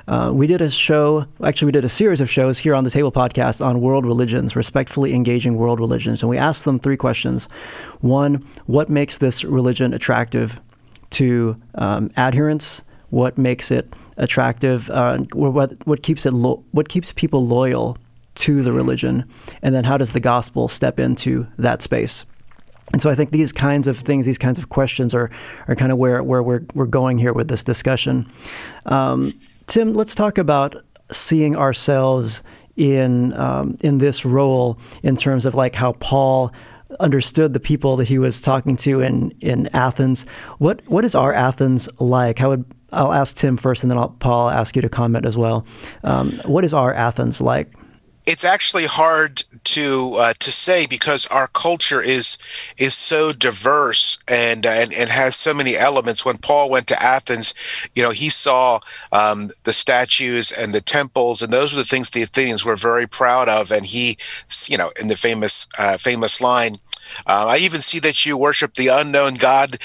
Uh, 0.09 0.31
we 0.33 0.47
did 0.47 0.61
a 0.61 0.71
show, 0.71 1.27
actually, 1.45 1.67
we 1.67 1.73
did 1.73 1.85
a 1.85 1.89
series 1.89 2.21
of 2.21 2.31
shows 2.31 2.59
here 2.59 2.75
on 2.75 2.85
the 2.85 2.91
Table 2.91 3.13
podcast 3.13 3.65
on 3.65 3.81
world 3.81 4.05
religions, 4.05 4.57
respectfully 4.57 5.15
engaging 5.15 5.57
world 5.57 5.79
religions. 5.79 6.23
And 6.23 6.31
we 6.31 6.39
asked 6.39 6.65
them 6.65 6.79
three 6.79 6.97
questions. 6.97 7.47
One, 8.01 8.45
what 8.67 8.89
makes 8.89 9.19
this 9.19 9.45
religion 9.45 9.93
attractive 9.93 10.61
to 11.11 11.57
um, 11.75 12.11
adherents? 12.17 12.83
What 13.11 13.39
makes 13.39 13.71
it 13.71 13.93
attractive? 14.17 14.91
Uh, 14.91 15.19
what, 15.33 15.87
what 15.87 16.03
keeps 16.03 16.27
it 16.27 16.33
lo- 16.33 16.65
what 16.73 16.89
keeps 16.89 17.13
people 17.13 17.47
loyal 17.47 17.97
to 18.37 18.63
the 18.63 18.73
religion, 18.73 19.29
and 19.63 19.75
then 19.75 19.85
how 19.85 19.97
does 19.97 20.13
the 20.13 20.21
gospel 20.21 20.69
step 20.69 20.99
into 20.99 21.47
that 21.59 21.83
space? 21.83 22.25
And 22.93 23.01
so 23.01 23.11
I 23.11 23.15
think 23.15 23.31
these 23.31 23.53
kinds 23.53 23.87
of 23.87 23.99
things, 23.99 24.27
these 24.27 24.39
kinds 24.39 24.59
of 24.59 24.69
questions 24.69 25.15
are, 25.15 25.31
are 25.69 25.77
kind 25.77 25.93
of 25.93 25.99
where, 25.99 26.23
where 26.23 26.43
we're, 26.43 26.63
we're 26.75 26.87
going 26.87 27.19
here 27.19 27.33
with 27.33 27.49
this 27.49 27.63
discussion. 27.63 28.27
Um, 28.87 29.33
Tim, 29.67 29.95
let's 29.95 30.15
talk 30.15 30.39
about 30.39 30.75
seeing 31.13 31.57
ourselves 31.57 32.43
in, 32.77 33.33
um, 33.35 33.77
in 33.83 33.99
this 33.99 34.25
role 34.25 34.79
in 35.03 35.15
terms 35.15 35.47
of 35.47 35.55
like 35.55 35.75
how 35.75 35.93
Paul 35.95 36.53
understood 36.99 37.53
the 37.53 37.61
people 37.61 37.97
that 37.97 38.09
he 38.09 38.19
was 38.19 38.41
talking 38.41 38.77
to 38.79 39.01
in, 39.01 39.31
in 39.41 39.69
Athens. 39.75 40.27
What, 40.59 40.83
what 40.89 41.05
is 41.05 41.15
our 41.15 41.33
Athens 41.33 41.89
like? 42.01 42.41
Would, 42.41 42.65
I'll 42.93 43.13
ask 43.13 43.37
Tim 43.37 43.57
first 43.57 43.85
and 43.85 43.91
then 43.91 43.99
I'll, 43.99 44.09
Paul, 44.09 44.51
ask 44.51 44.75
you 44.75 44.83
to 44.83 44.89
comment 44.89 45.25
as 45.25 45.37
well. 45.37 45.65
Um, 46.03 46.33
what 46.47 46.65
is 46.65 46.75
our 46.75 46.93
Athens 46.93 47.41
like? 47.41 47.73
It's 48.27 48.45
actually 48.45 48.87
hard 48.87 49.45
to 49.65 50.15
uh, 50.15 50.33
to 50.39 50.53
say 50.53 50.87
because 50.87 51.27
our 51.29 51.49
culture 51.49 52.01
is 52.01 52.37
is 52.77 52.95
so 52.95 53.33
diverse 53.33 54.19
and, 54.29 54.67
uh, 54.67 54.71
and 54.71 54.93
and 54.93 55.11
has 55.11 55.37
so 55.37 55.55
many 55.55 55.77
elements. 55.77 56.25
When 56.25 56.39
Paul 56.39 56.71
went 56.71 56.87
to 56.89 57.03
Athens, 57.03 57.55
you 57.95 58.03
know, 58.03 58.11
he 58.11 58.29
saw 58.29 58.81
um, 59.13 59.51
the 59.65 59.73
statues 59.73 60.53
and 60.53 60.75
the 60.75 60.81
temples, 60.81 61.43
and 61.43 61.53
those 61.53 61.75
were 61.75 61.83
the 61.83 61.89
things 61.89 62.11
the 62.11 62.23
Athenians 62.23 62.65
were 62.65 62.77
very 62.77 63.07
proud 63.07 63.49
of. 63.49 63.71
And 63.71 63.87
he, 63.87 64.19
you 64.67 64.77
know, 64.77 64.93
in 65.01 65.07
the 65.09 65.17
famous 65.17 65.67
uh, 65.79 65.97
famous 65.97 66.41
line, 66.41 66.77
uh, 67.27 67.47
"I 67.49 67.57
even 67.59 67.81
see 67.81 68.01
that 68.01 68.27
you 68.27 68.37
worship 68.37 68.75
the 68.75 68.89
unknown 68.89 69.35
God." 69.35 69.77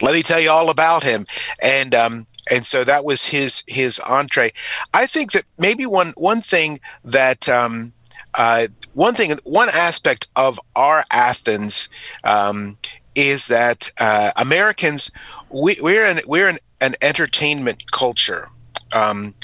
Let 0.00 0.14
me 0.14 0.22
tell 0.24 0.40
you 0.40 0.50
all 0.50 0.68
about 0.68 1.04
him. 1.04 1.26
And 1.62 1.94
um, 1.94 2.26
and 2.50 2.66
so 2.66 2.84
that 2.84 3.04
was 3.04 3.26
his 3.26 3.62
his 3.66 4.00
entree. 4.00 4.52
I 4.92 5.06
think 5.06 5.32
that 5.32 5.44
maybe 5.58 5.86
one 5.86 6.12
one 6.16 6.40
thing 6.40 6.80
that 7.04 7.48
um, 7.48 7.92
uh, 8.34 8.68
one 8.94 9.14
thing 9.14 9.36
one 9.44 9.68
aspect 9.72 10.28
of 10.36 10.58
our 10.74 11.04
Athens 11.10 11.88
um, 12.24 12.78
is 13.14 13.48
that 13.48 13.90
uh, 14.00 14.32
Americans 14.36 15.10
we, 15.50 15.76
we're 15.80 16.04
an 16.04 16.20
we're 16.26 16.48
an, 16.48 16.58
an 16.80 16.94
entertainment 17.02 17.90
culture. 17.92 18.48
Um, 18.94 19.34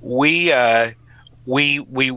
we 0.00 0.52
uh, 0.52 0.90
we 1.46 1.80
we 1.80 2.12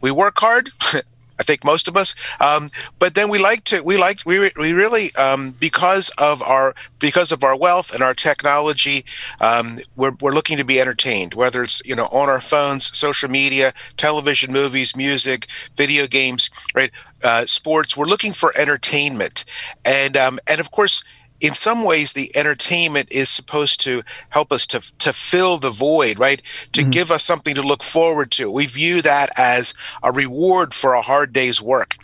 we 0.00 0.10
work 0.10 0.38
hard. 0.38 0.70
I 1.38 1.42
think 1.42 1.64
most 1.64 1.88
of 1.88 1.96
us. 1.96 2.14
Um, 2.40 2.68
but 2.98 3.14
then 3.14 3.28
we 3.28 3.38
like 3.38 3.64
to 3.64 3.82
we 3.82 3.96
like 3.96 4.20
we 4.24 4.38
we 4.56 4.72
really 4.72 5.14
um, 5.16 5.52
because 5.58 6.10
of 6.18 6.42
our 6.42 6.74
because 6.98 7.32
of 7.32 7.42
our 7.44 7.56
wealth 7.56 7.92
and 7.92 8.02
our 8.02 8.14
technology, 8.14 9.04
um, 9.40 9.80
we're 9.96 10.14
we're 10.20 10.32
looking 10.32 10.56
to 10.58 10.64
be 10.64 10.80
entertained. 10.80 11.34
Whether 11.34 11.62
it's 11.62 11.82
you 11.84 11.94
know 11.94 12.06
on 12.06 12.28
our 12.28 12.40
phones, 12.40 12.96
social 12.96 13.30
media, 13.30 13.72
television, 13.96 14.52
movies, 14.52 14.96
music, 14.96 15.46
video 15.76 16.06
games, 16.06 16.50
right, 16.74 16.90
uh, 17.24 17.46
sports. 17.46 17.96
We're 17.96 18.06
looking 18.06 18.32
for 18.32 18.52
entertainment, 18.58 19.44
and 19.84 20.16
um, 20.16 20.38
and 20.48 20.60
of 20.60 20.70
course 20.70 21.04
in 21.42 21.52
some 21.52 21.84
ways 21.84 22.12
the 22.12 22.34
entertainment 22.34 23.12
is 23.12 23.28
supposed 23.28 23.80
to 23.80 24.02
help 24.30 24.52
us 24.52 24.66
to 24.68 24.80
to 24.98 25.12
fill 25.12 25.58
the 25.58 25.70
void 25.70 26.18
right? 26.18 26.40
To 26.72 26.80
mm-hmm. 26.80 26.90
give 26.90 27.10
us 27.10 27.24
something 27.24 27.54
to 27.56 27.62
look 27.62 27.82
forward 27.82 28.30
to. 28.32 28.50
We 28.50 28.66
view 28.66 29.02
that 29.02 29.30
as 29.36 29.74
a 30.02 30.12
reward 30.12 30.72
for 30.72 30.94
a 30.94 31.02
hard 31.02 31.32
day's 31.32 31.60
work. 31.60 31.96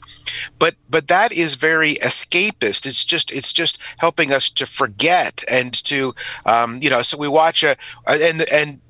But 0.59 0.75
but 0.91 1.09
that 1.09 1.33
is 1.33 1.55
very 1.55 1.95
escapist. 1.95 2.85
It's 2.85 3.05
just 3.05 3.31
it's 3.31 3.53
just 3.53 3.79
helping 3.99 4.33
us 4.33 4.51
to 4.51 4.67
forget 4.67 5.45
and 5.51 5.73
to 5.85 6.15
um, 6.45 6.79
you 6.83 6.91
know 6.91 7.03
so 7.03 7.17
we 7.17 7.29
watch 7.29 7.63
a 7.63 7.77
and 8.07 8.43
and 8.53 8.81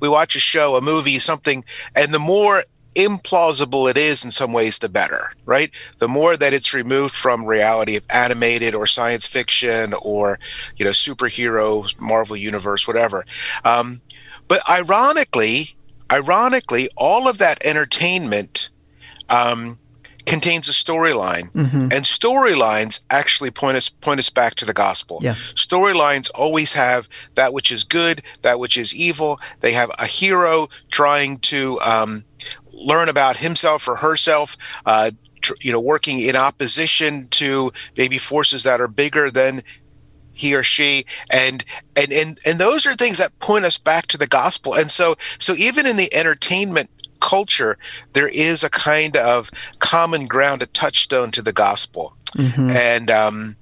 we 0.00 0.08
watch 0.08 0.34
a 0.36 0.40
show 0.40 0.76
a 0.76 0.80
movie 0.80 1.18
something 1.18 1.64
and 1.94 2.12
the 2.12 2.18
more 2.18 2.62
implausible 2.98 3.88
it 3.88 3.96
is 3.96 4.24
in 4.24 4.30
some 4.30 4.52
ways, 4.52 4.78
the 4.78 4.88
better, 4.88 5.32
right? 5.46 5.70
The 5.98 6.08
more 6.08 6.36
that 6.36 6.52
it's 6.52 6.74
removed 6.74 7.14
from 7.14 7.44
reality 7.44 7.96
of 7.96 8.04
animated 8.10 8.74
or 8.74 8.86
science 8.86 9.26
fiction 9.26 9.94
or, 10.02 10.38
you 10.76 10.84
know, 10.84 10.90
superhero, 10.90 11.98
Marvel 12.00 12.36
universe, 12.36 12.88
whatever. 12.88 13.24
Um, 13.64 14.00
but 14.48 14.60
ironically, 14.68 15.76
ironically, 16.10 16.88
all 16.96 17.28
of 17.28 17.38
that 17.38 17.64
entertainment 17.64 18.70
um, 19.28 19.78
contains 20.28 20.68
a 20.68 20.72
storyline, 20.72 21.50
mm-hmm. 21.52 21.80
and 21.80 22.04
storylines 22.04 23.04
actually 23.10 23.50
point 23.50 23.76
us 23.76 23.88
point 23.88 24.18
us 24.18 24.28
back 24.28 24.54
to 24.56 24.66
the 24.66 24.74
gospel. 24.74 25.18
Yeah. 25.22 25.34
Storylines 25.34 26.30
always 26.34 26.74
have 26.74 27.08
that 27.34 27.52
which 27.52 27.72
is 27.72 27.82
good, 27.84 28.22
that 28.42 28.60
which 28.60 28.76
is 28.76 28.94
evil. 28.94 29.40
They 29.60 29.72
have 29.72 29.90
a 29.98 30.06
hero 30.06 30.68
trying 30.90 31.38
to 31.38 31.80
um, 31.80 32.24
learn 32.72 33.08
about 33.08 33.38
himself 33.38 33.88
or 33.88 33.96
herself. 33.96 34.56
Uh, 34.84 35.12
tr- 35.40 35.54
you 35.60 35.72
know, 35.72 35.80
working 35.80 36.20
in 36.20 36.36
opposition 36.36 37.26
to 37.28 37.72
maybe 37.96 38.18
forces 38.18 38.64
that 38.64 38.80
are 38.80 38.88
bigger 38.88 39.30
than 39.30 39.62
he 40.34 40.54
or 40.54 40.62
she 40.62 41.04
and 41.32 41.64
and 41.96 42.12
and 42.12 42.38
and 42.46 42.60
those 42.60 42.86
are 42.86 42.94
things 42.94 43.18
that 43.18 43.36
point 43.40 43.64
us 43.64 43.76
back 43.76 44.06
to 44.06 44.16
the 44.16 44.26
gospel 44.28 44.72
and 44.72 44.88
so 44.88 45.16
so 45.38 45.52
even 45.54 45.84
in 45.84 45.96
the 45.96 46.14
entertainment 46.14 46.88
culture 47.20 47.78
there 48.12 48.28
is 48.28 48.64
a 48.64 48.70
kind 48.70 49.16
of 49.16 49.50
common 49.78 50.26
ground 50.26 50.62
a 50.62 50.66
touchstone 50.66 51.30
to 51.30 51.42
the 51.42 51.52
gospel 51.52 52.16
mm-hmm. 52.32 52.70
and 52.70 53.10
um 53.10 53.56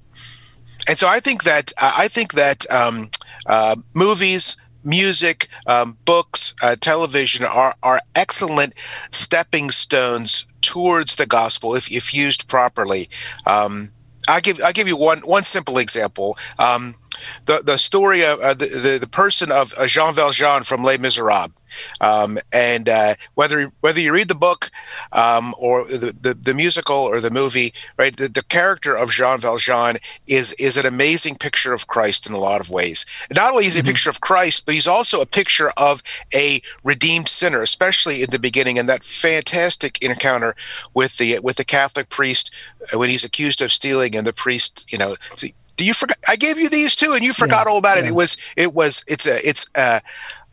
and 0.87 0.97
so 0.97 1.07
i 1.07 1.19
think 1.19 1.43
that 1.43 1.71
i 1.81 2.07
think 2.07 2.33
that 2.33 2.69
um 2.71 3.09
uh 3.47 3.75
movies 3.93 4.57
music, 4.87 5.49
um, 5.67 5.97
books, 6.05 6.55
uh, 6.63 6.75
television 6.79 7.45
are, 7.45 7.75
are 7.83 7.99
excellent 8.15 8.73
stepping 9.11 9.69
stones 9.69 10.47
towards 10.61 11.17
the 11.17 11.25
gospel 11.25 11.75
if, 11.75 11.91
if 11.91 12.13
used 12.13 12.47
properly. 12.47 13.09
Um, 13.45 13.91
I 14.29 14.39
give 14.41 14.61
I 14.61 14.71
give 14.73 14.87
you 14.87 14.97
one 14.97 15.19
one 15.19 15.45
simple 15.45 15.77
example. 15.77 16.37
Um, 16.59 16.95
the 17.45 17.61
the 17.63 17.77
story 17.77 18.23
of 18.23 18.39
uh, 18.39 18.53
the, 18.53 18.67
the, 18.67 18.97
the 18.99 19.07
person 19.07 19.51
of 19.51 19.73
uh, 19.77 19.87
Jean 19.87 20.13
Valjean 20.13 20.63
from 20.63 20.83
Les 20.83 20.97
Miserables, 20.97 21.51
um, 22.01 22.37
and 22.51 22.89
uh, 22.89 23.15
whether 23.35 23.71
whether 23.81 23.99
you 23.99 24.13
read 24.13 24.27
the 24.27 24.35
book 24.35 24.69
um, 25.11 25.53
or 25.57 25.85
the, 25.85 26.15
the, 26.19 26.33
the 26.33 26.53
musical 26.53 26.97
or 26.97 27.19
the 27.19 27.31
movie, 27.31 27.73
right? 27.97 28.15
The, 28.15 28.27
the 28.27 28.43
character 28.43 28.95
of 28.95 29.11
Jean 29.11 29.39
Valjean 29.39 29.97
is 30.27 30.53
is 30.53 30.77
an 30.77 30.85
amazing 30.85 31.35
picture 31.35 31.73
of 31.73 31.87
Christ 31.87 32.27
in 32.27 32.33
a 32.33 32.39
lot 32.39 32.61
of 32.61 32.69
ways. 32.69 33.05
Not 33.31 33.51
only 33.51 33.65
is 33.65 33.75
he 33.75 33.81
mm-hmm. 33.81 33.89
a 33.89 33.91
picture 33.91 34.09
of 34.09 34.21
Christ, 34.21 34.65
but 34.65 34.75
he's 34.75 34.87
also 34.87 35.21
a 35.21 35.25
picture 35.25 35.71
of 35.77 36.01
a 36.33 36.61
redeemed 36.83 37.27
sinner, 37.27 37.61
especially 37.61 38.21
in 38.21 38.29
the 38.29 38.39
beginning, 38.39 38.79
and 38.79 38.89
that 38.89 39.03
fantastic 39.03 40.01
encounter 40.03 40.55
with 40.93 41.17
the 41.17 41.39
with 41.39 41.57
the 41.57 41.65
Catholic 41.65 42.09
priest 42.09 42.53
when 42.93 43.09
he's 43.09 43.23
accused 43.23 43.61
of 43.61 43.71
stealing, 43.71 44.15
and 44.15 44.25
the 44.25 44.33
priest, 44.33 44.91
you 44.91 44.97
know. 44.97 45.15
See, 45.35 45.53
do 45.77 45.85
you 45.85 45.93
forget? 45.93 46.17
I 46.27 46.35
gave 46.35 46.57
you 46.57 46.69
these 46.69 46.95
too, 46.95 47.13
and 47.13 47.23
you 47.23 47.33
forgot 47.33 47.65
yeah, 47.65 47.71
all 47.71 47.77
about 47.77 47.97
yeah. 47.97 48.05
it. 48.05 48.07
It 48.09 48.15
was, 48.15 48.37
it 48.57 48.73
was, 48.73 49.05
it's 49.07 49.25
a, 49.25 49.47
it's 49.47 49.65
a, 49.75 50.01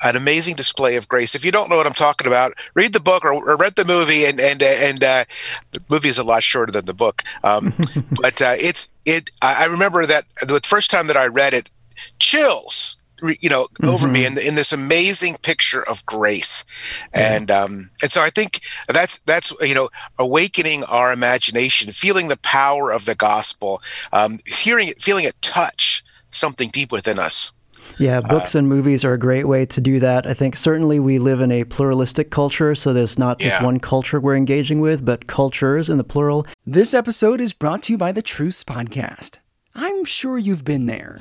an 0.02 0.16
amazing 0.16 0.54
display 0.54 0.96
of 0.96 1.08
grace. 1.08 1.34
If 1.34 1.44
you 1.44 1.50
don't 1.50 1.70
know 1.70 1.76
what 1.76 1.86
I'm 1.86 1.94
talking 1.94 2.26
about, 2.26 2.52
read 2.74 2.92
the 2.92 3.00
book 3.00 3.24
or, 3.24 3.32
or 3.32 3.56
read 3.56 3.74
the 3.74 3.86
movie, 3.86 4.26
and 4.26 4.38
and 4.38 4.62
and 4.62 5.02
uh, 5.02 5.24
the 5.72 5.82
movie 5.88 6.10
is 6.10 6.18
a 6.18 6.24
lot 6.24 6.42
shorter 6.42 6.70
than 6.70 6.84
the 6.84 6.94
book. 6.94 7.22
Um, 7.42 7.72
but 8.20 8.40
uh, 8.40 8.54
it's 8.58 8.92
it. 9.06 9.30
I 9.42 9.64
remember 9.64 10.06
that 10.06 10.26
the 10.42 10.60
first 10.62 10.90
time 10.90 11.06
that 11.06 11.16
I 11.16 11.26
read 11.26 11.54
it, 11.54 11.70
chills 12.18 12.93
you 13.40 13.48
know 13.48 13.64
mm-hmm. 13.64 13.88
over 13.88 14.08
me 14.08 14.24
in, 14.24 14.38
in 14.38 14.54
this 14.54 14.72
amazing 14.72 15.36
picture 15.42 15.82
of 15.88 16.04
grace 16.06 16.64
and 17.12 17.50
um 17.50 17.90
and 18.02 18.10
so 18.10 18.22
i 18.22 18.30
think 18.30 18.60
that's 18.88 19.18
that's 19.18 19.52
you 19.60 19.74
know 19.74 19.88
awakening 20.18 20.84
our 20.84 21.12
imagination 21.12 21.92
feeling 21.92 22.28
the 22.28 22.38
power 22.38 22.90
of 22.90 23.04
the 23.04 23.14
gospel 23.14 23.82
um 24.12 24.38
hearing 24.46 24.88
it 24.88 25.00
feeling 25.00 25.24
it 25.24 25.40
touch 25.42 26.02
something 26.30 26.68
deep 26.70 26.92
within 26.92 27.18
us 27.18 27.52
yeah, 27.98 28.20
books 28.20 28.54
uh, 28.54 28.58
and 28.58 28.68
movies 28.68 29.04
are 29.04 29.12
a 29.12 29.18
great 29.18 29.46
way 29.46 29.66
to 29.66 29.80
do 29.80 30.00
that. 30.00 30.26
I 30.26 30.34
think 30.34 30.56
certainly 30.56 30.98
we 30.98 31.18
live 31.18 31.40
in 31.40 31.52
a 31.52 31.64
pluralistic 31.64 32.30
culture, 32.30 32.74
so 32.74 32.92
there's 32.92 33.18
not 33.18 33.40
yeah. 33.40 33.50
just 33.50 33.62
one 33.62 33.78
culture 33.78 34.18
we're 34.18 34.36
engaging 34.36 34.80
with, 34.80 35.04
but 35.04 35.26
cultures 35.26 35.88
in 35.88 35.98
the 35.98 36.04
plural. 36.04 36.46
This 36.66 36.94
episode 36.94 37.40
is 37.40 37.52
brought 37.52 37.82
to 37.84 37.92
you 37.92 37.98
by 37.98 38.12
the 38.12 38.22
Truce 38.22 38.64
Podcast. 38.64 39.38
I'm 39.74 40.04
sure 40.04 40.38
you've 40.38 40.64
been 40.64 40.86
there. 40.86 41.20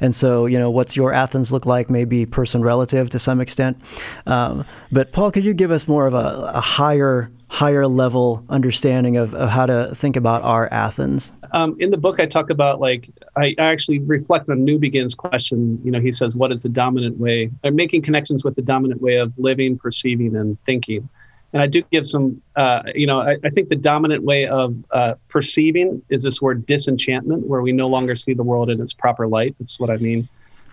And 0.00 0.14
so, 0.14 0.46
you 0.46 0.58
know, 0.58 0.70
what's 0.70 0.96
your 0.96 1.12
Athens 1.12 1.52
look 1.52 1.66
like 1.66 1.90
Maybe 1.90 2.26
person 2.26 2.62
relative 2.62 3.10
to 3.10 3.18
some 3.18 3.40
extent. 3.40 3.80
Um, 4.26 4.62
but 4.92 5.12
Paul, 5.12 5.30
could 5.30 5.44
you 5.44 5.54
give 5.54 5.70
us 5.70 5.88
more 5.88 6.06
of 6.06 6.14
a, 6.14 6.52
a 6.54 6.60
higher 6.60 7.30
higher 7.48 7.86
level 7.86 8.44
understanding 8.48 9.16
of, 9.16 9.32
of, 9.32 9.48
how 9.48 9.64
to 9.64 9.94
think 9.94 10.16
about 10.16 10.42
our 10.42 10.68
Athens? 10.72 11.32
Um, 11.52 11.76
in 11.78 11.90
the 11.90 11.96
book, 11.96 12.20
I 12.20 12.26
talk 12.26 12.50
about 12.50 12.80
like 12.80 13.08
I 13.36 13.54
actually 13.58 14.00
reflect 14.00 14.48
on 14.48 14.66
Newbigin's 14.66 15.14
question. 15.14 15.80
You 15.84 15.90
know, 15.90 16.00
he 16.00 16.12
says, 16.12 16.36
"What 16.36 16.52
is 16.52 16.62
the 16.62 16.68
dominant 16.68 17.18
way?" 17.18 17.50
I'm 17.64 17.76
making 17.76 18.02
connections 18.02 18.44
with 18.44 18.56
the 18.56 18.62
dominant 18.62 19.00
way 19.00 19.16
of 19.16 19.36
living, 19.38 19.78
perceiving, 19.78 20.36
and 20.36 20.62
thinking 20.64 21.08
and 21.56 21.62
I 21.62 21.66
do 21.66 21.80
give 21.90 22.04
some, 22.04 22.42
uh, 22.54 22.82
you 22.94 23.06
know, 23.06 23.20
I, 23.20 23.38
I, 23.42 23.48
think 23.48 23.70
the 23.70 23.76
dominant 23.76 24.22
way 24.22 24.46
of 24.46 24.76
uh, 24.90 25.14
perceiving 25.28 26.02
is 26.10 26.22
this 26.22 26.42
word 26.42 26.66
disenchantment, 26.66 27.46
where 27.46 27.62
we 27.62 27.72
no 27.72 27.88
longer 27.88 28.14
see 28.14 28.34
the 28.34 28.42
world 28.42 28.68
in 28.68 28.78
its 28.78 28.92
proper 28.92 29.26
light. 29.26 29.56
That's 29.58 29.80
what 29.80 29.88
I 29.88 29.96
mean. 29.96 30.28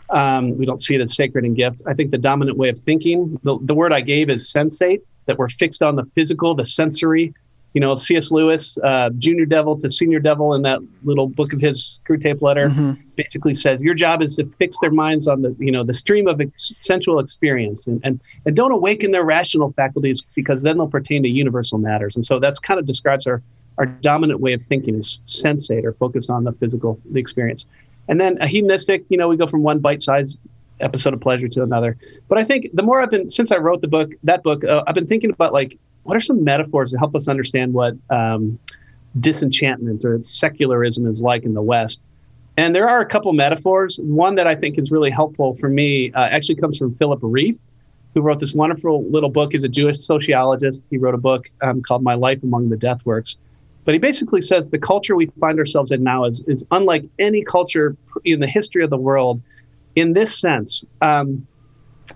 Um, 0.09 0.57
we 0.57 0.65
don't 0.65 0.81
see 0.81 0.95
it 0.95 0.99
as 0.99 1.15
sacred 1.15 1.45
and 1.45 1.55
gift. 1.55 1.83
I 1.87 1.93
think 1.93 2.11
the 2.11 2.17
dominant 2.17 2.57
way 2.57 2.67
of 2.67 2.77
thinking, 2.77 3.39
the, 3.43 3.57
the 3.61 3.73
word 3.73 3.93
I 3.93 4.01
gave 4.01 4.29
is 4.29 4.51
sensate, 4.51 4.99
that 5.25 5.37
we're 5.37 5.47
fixed 5.47 5.81
on 5.81 5.95
the 5.95 6.03
physical, 6.15 6.53
the 6.53 6.65
sensory, 6.65 7.33
you 7.73 7.81
know, 7.81 7.95
C.S. 7.95 8.31
Lewis, 8.31 8.77
uh, 8.83 9.09
junior 9.17 9.45
devil 9.45 9.77
to 9.79 9.89
senior 9.89 10.19
devil 10.19 10.53
in 10.53 10.61
that 10.61 10.79
little 11.03 11.27
book 11.27 11.53
of 11.53 11.59
his 11.59 11.99
Screwtape 12.05 12.41
letter, 12.41 12.69
mm-hmm. 12.69 12.93
basically 13.15 13.55
says 13.55 13.81
your 13.81 13.95
job 13.95 14.21
is 14.21 14.35
to 14.35 14.45
fix 14.59 14.77
their 14.79 14.91
minds 14.91 15.27
on 15.27 15.41
the, 15.41 15.55
you 15.57 15.71
know, 15.71 15.83
the 15.83 15.93
stream 15.93 16.27
of 16.27 16.39
ex- 16.39 16.75
sensual 16.81 17.19
experience 17.19 17.87
and, 17.87 17.99
and, 18.03 18.21
and 18.45 18.55
don't 18.55 18.71
awaken 18.71 19.11
their 19.11 19.25
rational 19.25 19.71
faculties 19.73 20.21
because 20.35 20.61
then 20.61 20.77
they'll 20.77 20.87
pertain 20.87 21.23
to 21.23 21.29
universal 21.29 21.79
matters. 21.79 22.15
And 22.15 22.23
so 22.23 22.39
that's 22.39 22.59
kind 22.59 22.79
of 22.79 22.85
describes 22.85 23.25
our, 23.25 23.41
our 23.79 23.87
dominant 23.87 24.39
way 24.39 24.53
of 24.53 24.61
thinking 24.61 24.95
is 24.95 25.19
sensate 25.27 25.83
or 25.83 25.93
focused 25.93 26.29
on 26.29 26.43
the 26.43 26.51
physical, 26.51 26.99
the 27.09 27.19
experience. 27.19 27.65
And 28.07 28.21
then 28.21 28.37
a 28.39 28.47
hedonistic, 28.47 29.03
you 29.09 29.17
know, 29.17 29.27
we 29.27 29.37
go 29.37 29.47
from 29.47 29.63
one 29.63 29.79
bite-sized 29.79 30.37
episode 30.79 31.13
of 31.13 31.21
pleasure 31.21 31.47
to 31.47 31.63
another. 31.63 31.97
But 32.27 32.37
I 32.37 32.43
think 32.43 32.67
the 32.73 32.83
more 32.83 33.01
I've 33.01 33.09
been, 33.09 33.29
since 33.29 33.51
I 33.51 33.57
wrote 33.57 33.81
the 33.81 33.87
book, 33.87 34.11
that 34.23 34.43
book, 34.43 34.63
uh, 34.63 34.83
I've 34.85 34.95
been 34.95 35.07
thinking 35.07 35.31
about 35.31 35.53
like, 35.53 35.79
what 36.03 36.17
are 36.17 36.21
some 36.21 36.43
metaphors 36.43 36.91
to 36.91 36.97
help 36.97 37.15
us 37.15 37.27
understand 37.27 37.73
what 37.73 37.95
um, 38.09 38.59
disenchantment 39.19 40.03
or 40.05 40.21
secularism 40.23 41.07
is 41.07 41.21
like 41.21 41.43
in 41.43 41.53
the 41.53 41.61
West? 41.61 42.01
And 42.55 42.75
there 42.75 42.87
are 42.87 43.01
a 43.01 43.05
couple 43.05 43.33
metaphors. 43.33 43.99
One 44.03 44.35
that 44.35 44.45
I 44.45 44.55
think 44.55 44.77
is 44.77 44.91
really 44.91 45.09
helpful 45.09 45.55
for 45.55 45.69
me 45.69 46.11
uh, 46.13 46.21
actually 46.21 46.55
comes 46.55 46.77
from 46.77 46.93
Philip 46.93 47.19
Rieff, 47.21 47.65
who 48.13 48.21
wrote 48.21 48.39
this 48.39 48.53
wonderful 48.53 49.03
little 49.09 49.29
book. 49.29 49.53
He's 49.53 49.63
a 49.63 49.69
Jewish 49.69 49.99
sociologist. 49.99 50.81
He 50.91 50.97
wrote 50.97 51.15
a 51.15 51.19
book 51.19 51.49
um, 51.61 51.81
called 51.81 52.03
My 52.03 52.13
Life 52.13 52.43
Among 52.43 52.69
the 52.69 52.77
Deathworks. 52.77 53.37
But 53.85 53.93
he 53.93 53.99
basically 53.99 54.41
says 54.41 54.69
the 54.69 54.77
culture 54.77 55.15
we 55.15 55.25
find 55.39 55.59
ourselves 55.59 55.91
in 55.91 56.03
now 56.03 56.25
is, 56.25 56.43
is 56.47 56.65
unlike 56.71 57.05
any 57.19 57.43
culture 57.43 57.97
in 58.23 58.39
the 58.39 58.47
history 58.47 58.83
of 58.83 58.89
the 58.89 58.97
world 58.97 59.41
in 59.95 60.13
this 60.13 60.37
sense. 60.37 60.85
Um, 61.01 61.45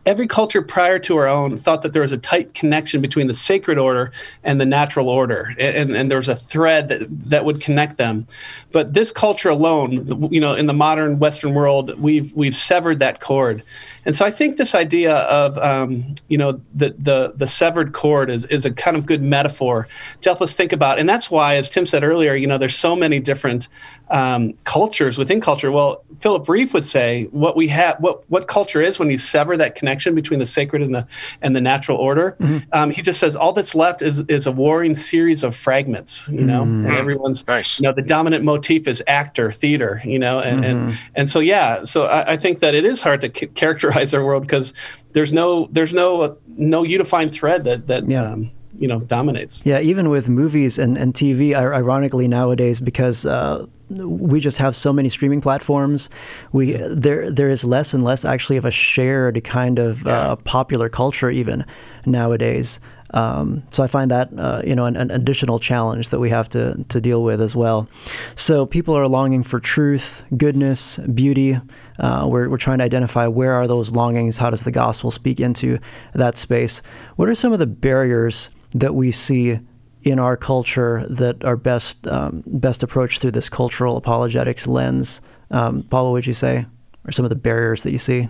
every 0.05 0.27
culture 0.27 0.61
prior 0.61 0.99
to 0.99 1.17
our 1.17 1.27
own 1.27 1.57
thought 1.57 1.81
that 1.81 1.93
there 1.93 2.01
was 2.01 2.11
a 2.11 2.17
tight 2.17 2.53
connection 2.53 3.01
between 3.01 3.27
the 3.27 3.33
sacred 3.33 3.77
order 3.77 4.11
and 4.43 4.59
the 4.59 4.65
natural 4.65 5.09
order 5.09 5.53
and, 5.59 5.95
and 5.95 6.11
there 6.11 6.17
was 6.17 6.29
a 6.29 6.35
thread 6.35 6.87
that, 6.89 7.07
that 7.29 7.45
would 7.45 7.61
connect 7.61 7.97
them. 7.97 8.27
But 8.71 8.93
this 8.93 9.11
culture 9.11 9.49
alone 9.49 10.31
you 10.31 10.39
know 10.39 10.53
in 10.55 10.67
the 10.67 10.73
modern 10.73 11.19
western 11.19 11.53
world 11.53 11.97
we've 11.99 12.33
we've 12.33 12.55
severed 12.55 12.99
that 12.99 13.19
cord 13.19 13.63
and 14.07 14.15
so 14.15 14.25
i 14.25 14.31
think 14.31 14.57
this 14.57 14.73
idea 14.73 15.15
of 15.15 15.57
um, 15.59 16.15
you 16.27 16.37
know 16.37 16.59
the, 16.73 16.95
the 16.97 17.33
the 17.35 17.45
severed 17.45 17.93
cord 17.93 18.31
is, 18.31 18.45
is 18.45 18.65
a 18.65 18.71
kind 18.71 18.97
of 18.97 19.05
good 19.05 19.21
metaphor 19.21 19.87
to 20.21 20.29
help 20.29 20.41
us 20.41 20.55
think 20.55 20.73
about 20.73 20.97
and 20.97 21.07
that's 21.07 21.29
why 21.29 21.55
as 21.55 21.69
tim 21.69 21.85
said 21.85 22.03
earlier 22.03 22.33
you 22.33 22.47
know 22.47 22.57
there's 22.57 22.75
so 22.75 22.95
many 22.95 23.19
different 23.19 23.67
um, 24.09 24.53
cultures 24.63 25.19
within 25.19 25.39
culture 25.39 25.71
well 25.71 26.03
philip 26.19 26.47
rieff 26.47 26.73
would 26.73 26.83
say 26.83 27.25
what 27.25 27.55
we 27.55 27.67
have 27.67 27.97
what 27.99 28.27
what 28.31 28.47
culture 28.47 28.81
is 28.81 28.97
when 28.97 29.11
you 29.11 29.17
sever 29.19 29.55
that 29.57 29.75
connection 29.75 30.15
between 30.15 30.39
the 30.39 30.45
sacred 30.45 30.81
and 30.81 30.95
the 30.95 31.05
and 31.41 31.55
the 31.55 31.61
natural 31.61 31.97
order. 31.97 32.35
Mm-hmm. 32.39 32.69
Um, 32.71 32.91
he 32.91 33.01
just 33.01 33.19
says 33.19 33.35
all 33.35 33.53
that's 33.53 33.75
left 33.75 34.01
is 34.01 34.19
is 34.21 34.47
a 34.47 34.51
warring 34.51 34.95
series 34.95 35.43
of 35.43 35.55
fragments. 35.55 36.27
You 36.29 36.45
know, 36.45 36.63
mm-hmm. 36.63 36.85
and 36.85 36.95
everyone's 36.95 37.47
nice. 37.47 37.79
you 37.79 37.83
know 37.83 37.93
the 37.93 38.01
dominant 38.01 38.43
motif 38.43 38.87
is 38.87 39.03
actor 39.07 39.51
theater. 39.51 40.01
You 40.03 40.19
know, 40.19 40.39
and 40.39 40.63
mm-hmm. 40.63 40.89
and 40.89 40.99
and 41.15 41.29
so 41.29 41.39
yeah, 41.39 41.83
so 41.83 42.05
I, 42.05 42.33
I, 42.33 42.37
think 42.37 42.59
that 42.59 42.73
it 42.75 42.85
is 42.85 43.01
hard 43.01 43.21
to 43.21 43.31
c- 43.33 43.47
characterize 43.47 43.96
our 44.13 44.23
world 44.29 44.43
because 44.43 44.73
there's 45.13 45.33
no 45.33 45.67
there's 45.71 45.93
no 45.93 46.21
uh, 46.21 46.35
no 46.47 46.83
unifying 46.83 47.29
thread 47.29 47.63
that 47.65 47.87
that. 47.87 48.09
Yeah. 48.09 48.31
Um, 48.31 48.51
you 48.79 48.87
know 48.87 48.99
dominates 48.99 49.63
yeah 49.65 49.79
even 49.79 50.07
with 50.07 50.29
movies 50.29 50.77
and, 50.77 50.99
and 50.99 51.15
tv 51.15 51.55
ironically 51.55 52.27
nowadays 52.27 52.79
because 52.79 53.25
uh, 53.25 53.65
we 53.89 54.39
just 54.39 54.57
have 54.57 54.75
so 54.75 54.91
many 54.91 55.09
streaming 55.09 55.41
platforms. 55.41 56.09
We 56.51 56.73
there 56.73 57.31
there 57.31 57.49
is 57.49 57.63
less 57.63 57.93
and 57.93 58.03
less 58.03 58.25
actually 58.25 58.57
of 58.57 58.65
a 58.65 58.71
shared 58.71 59.43
kind 59.43 59.79
of 59.79 60.05
uh, 60.05 60.09
yeah. 60.09 60.19
uh, 60.19 60.35
popular 60.37 60.89
culture 60.89 61.29
even 61.29 61.65
nowadays. 62.05 62.79
Um, 63.13 63.63
so 63.71 63.83
I 63.83 63.87
find 63.87 64.11
that 64.11 64.37
uh, 64.37 64.61
you 64.65 64.75
know 64.75 64.85
an, 64.85 64.97
an, 64.97 65.11
additional 65.11 65.59
challenge 65.59 66.09
that 66.09 66.19
we 66.19 66.29
have 66.29 66.49
to 66.49 66.83
to 66.89 66.99
deal 66.99 67.23
with 67.23 67.39
as 67.39 67.55
well. 67.55 67.87
So 68.35 68.65
people 68.65 68.97
are 68.97 69.07
longing 69.07 69.43
for 69.43 69.59
truth, 69.61 70.23
goodness, 70.35 70.97
beauty. 70.97 71.57
Uh, 71.99 72.27
we're, 72.29 72.49
we're 72.49 72.57
trying 72.57 72.77
to 72.77 72.83
identify 72.83 73.27
where 73.27 73.53
are 73.53 73.67
those 73.67 73.91
longings. 73.91 74.37
How 74.37 74.49
does 74.49 74.63
the 74.63 74.71
gospel 74.71 75.11
speak 75.11 75.39
into 75.39 75.79
that 76.13 76.37
space? 76.37 76.81
What 77.15 77.29
are 77.29 77.35
some 77.35 77.53
of 77.53 77.59
the 77.59 77.67
barriers 77.67 78.49
that 78.73 78.93
we 78.93 79.11
see 79.11 79.59
in 80.03 80.19
our 80.19 80.37
culture 80.37 81.05
that 81.09 81.43
are 81.43 81.57
best 81.57 82.07
um, 82.07 82.43
best 82.45 82.81
approached 82.83 83.21
through 83.21 83.31
this 83.31 83.49
cultural 83.49 83.97
apologetics 83.97 84.65
lens. 84.67 85.21
Um, 85.51 85.83
Paul, 85.83 86.05
what 86.05 86.11
would 86.13 86.27
you 86.27 86.33
say 86.33 86.65
are 87.05 87.11
some 87.11 87.25
of 87.25 87.29
the 87.29 87.35
barriers 87.35 87.83
that 87.83 87.91
you 87.91 87.97
see? 87.97 88.29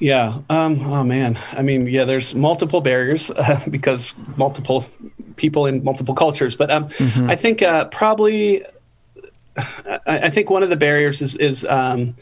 Yeah. 0.00 0.40
Um, 0.50 0.80
oh 0.86 1.04
man. 1.04 1.38
I 1.52 1.62
mean, 1.62 1.86
yeah. 1.86 2.04
There's 2.04 2.34
multiple 2.34 2.80
barriers 2.80 3.30
uh, 3.30 3.60
because 3.70 4.14
multiple 4.36 4.86
people 5.36 5.66
in 5.66 5.84
multiple 5.84 6.14
cultures. 6.14 6.56
But 6.56 6.70
um, 6.70 6.88
mm-hmm. 6.88 7.30
I 7.30 7.36
think 7.36 7.62
uh, 7.62 7.86
probably, 7.86 8.64
I, 9.56 10.00
I, 10.06 10.30
think 10.30 10.50
one 10.50 10.62
of 10.62 10.70
the 10.70 10.76
barriers 10.76 11.22
is 11.22 11.36
is 11.36 11.64
um, 11.64 12.14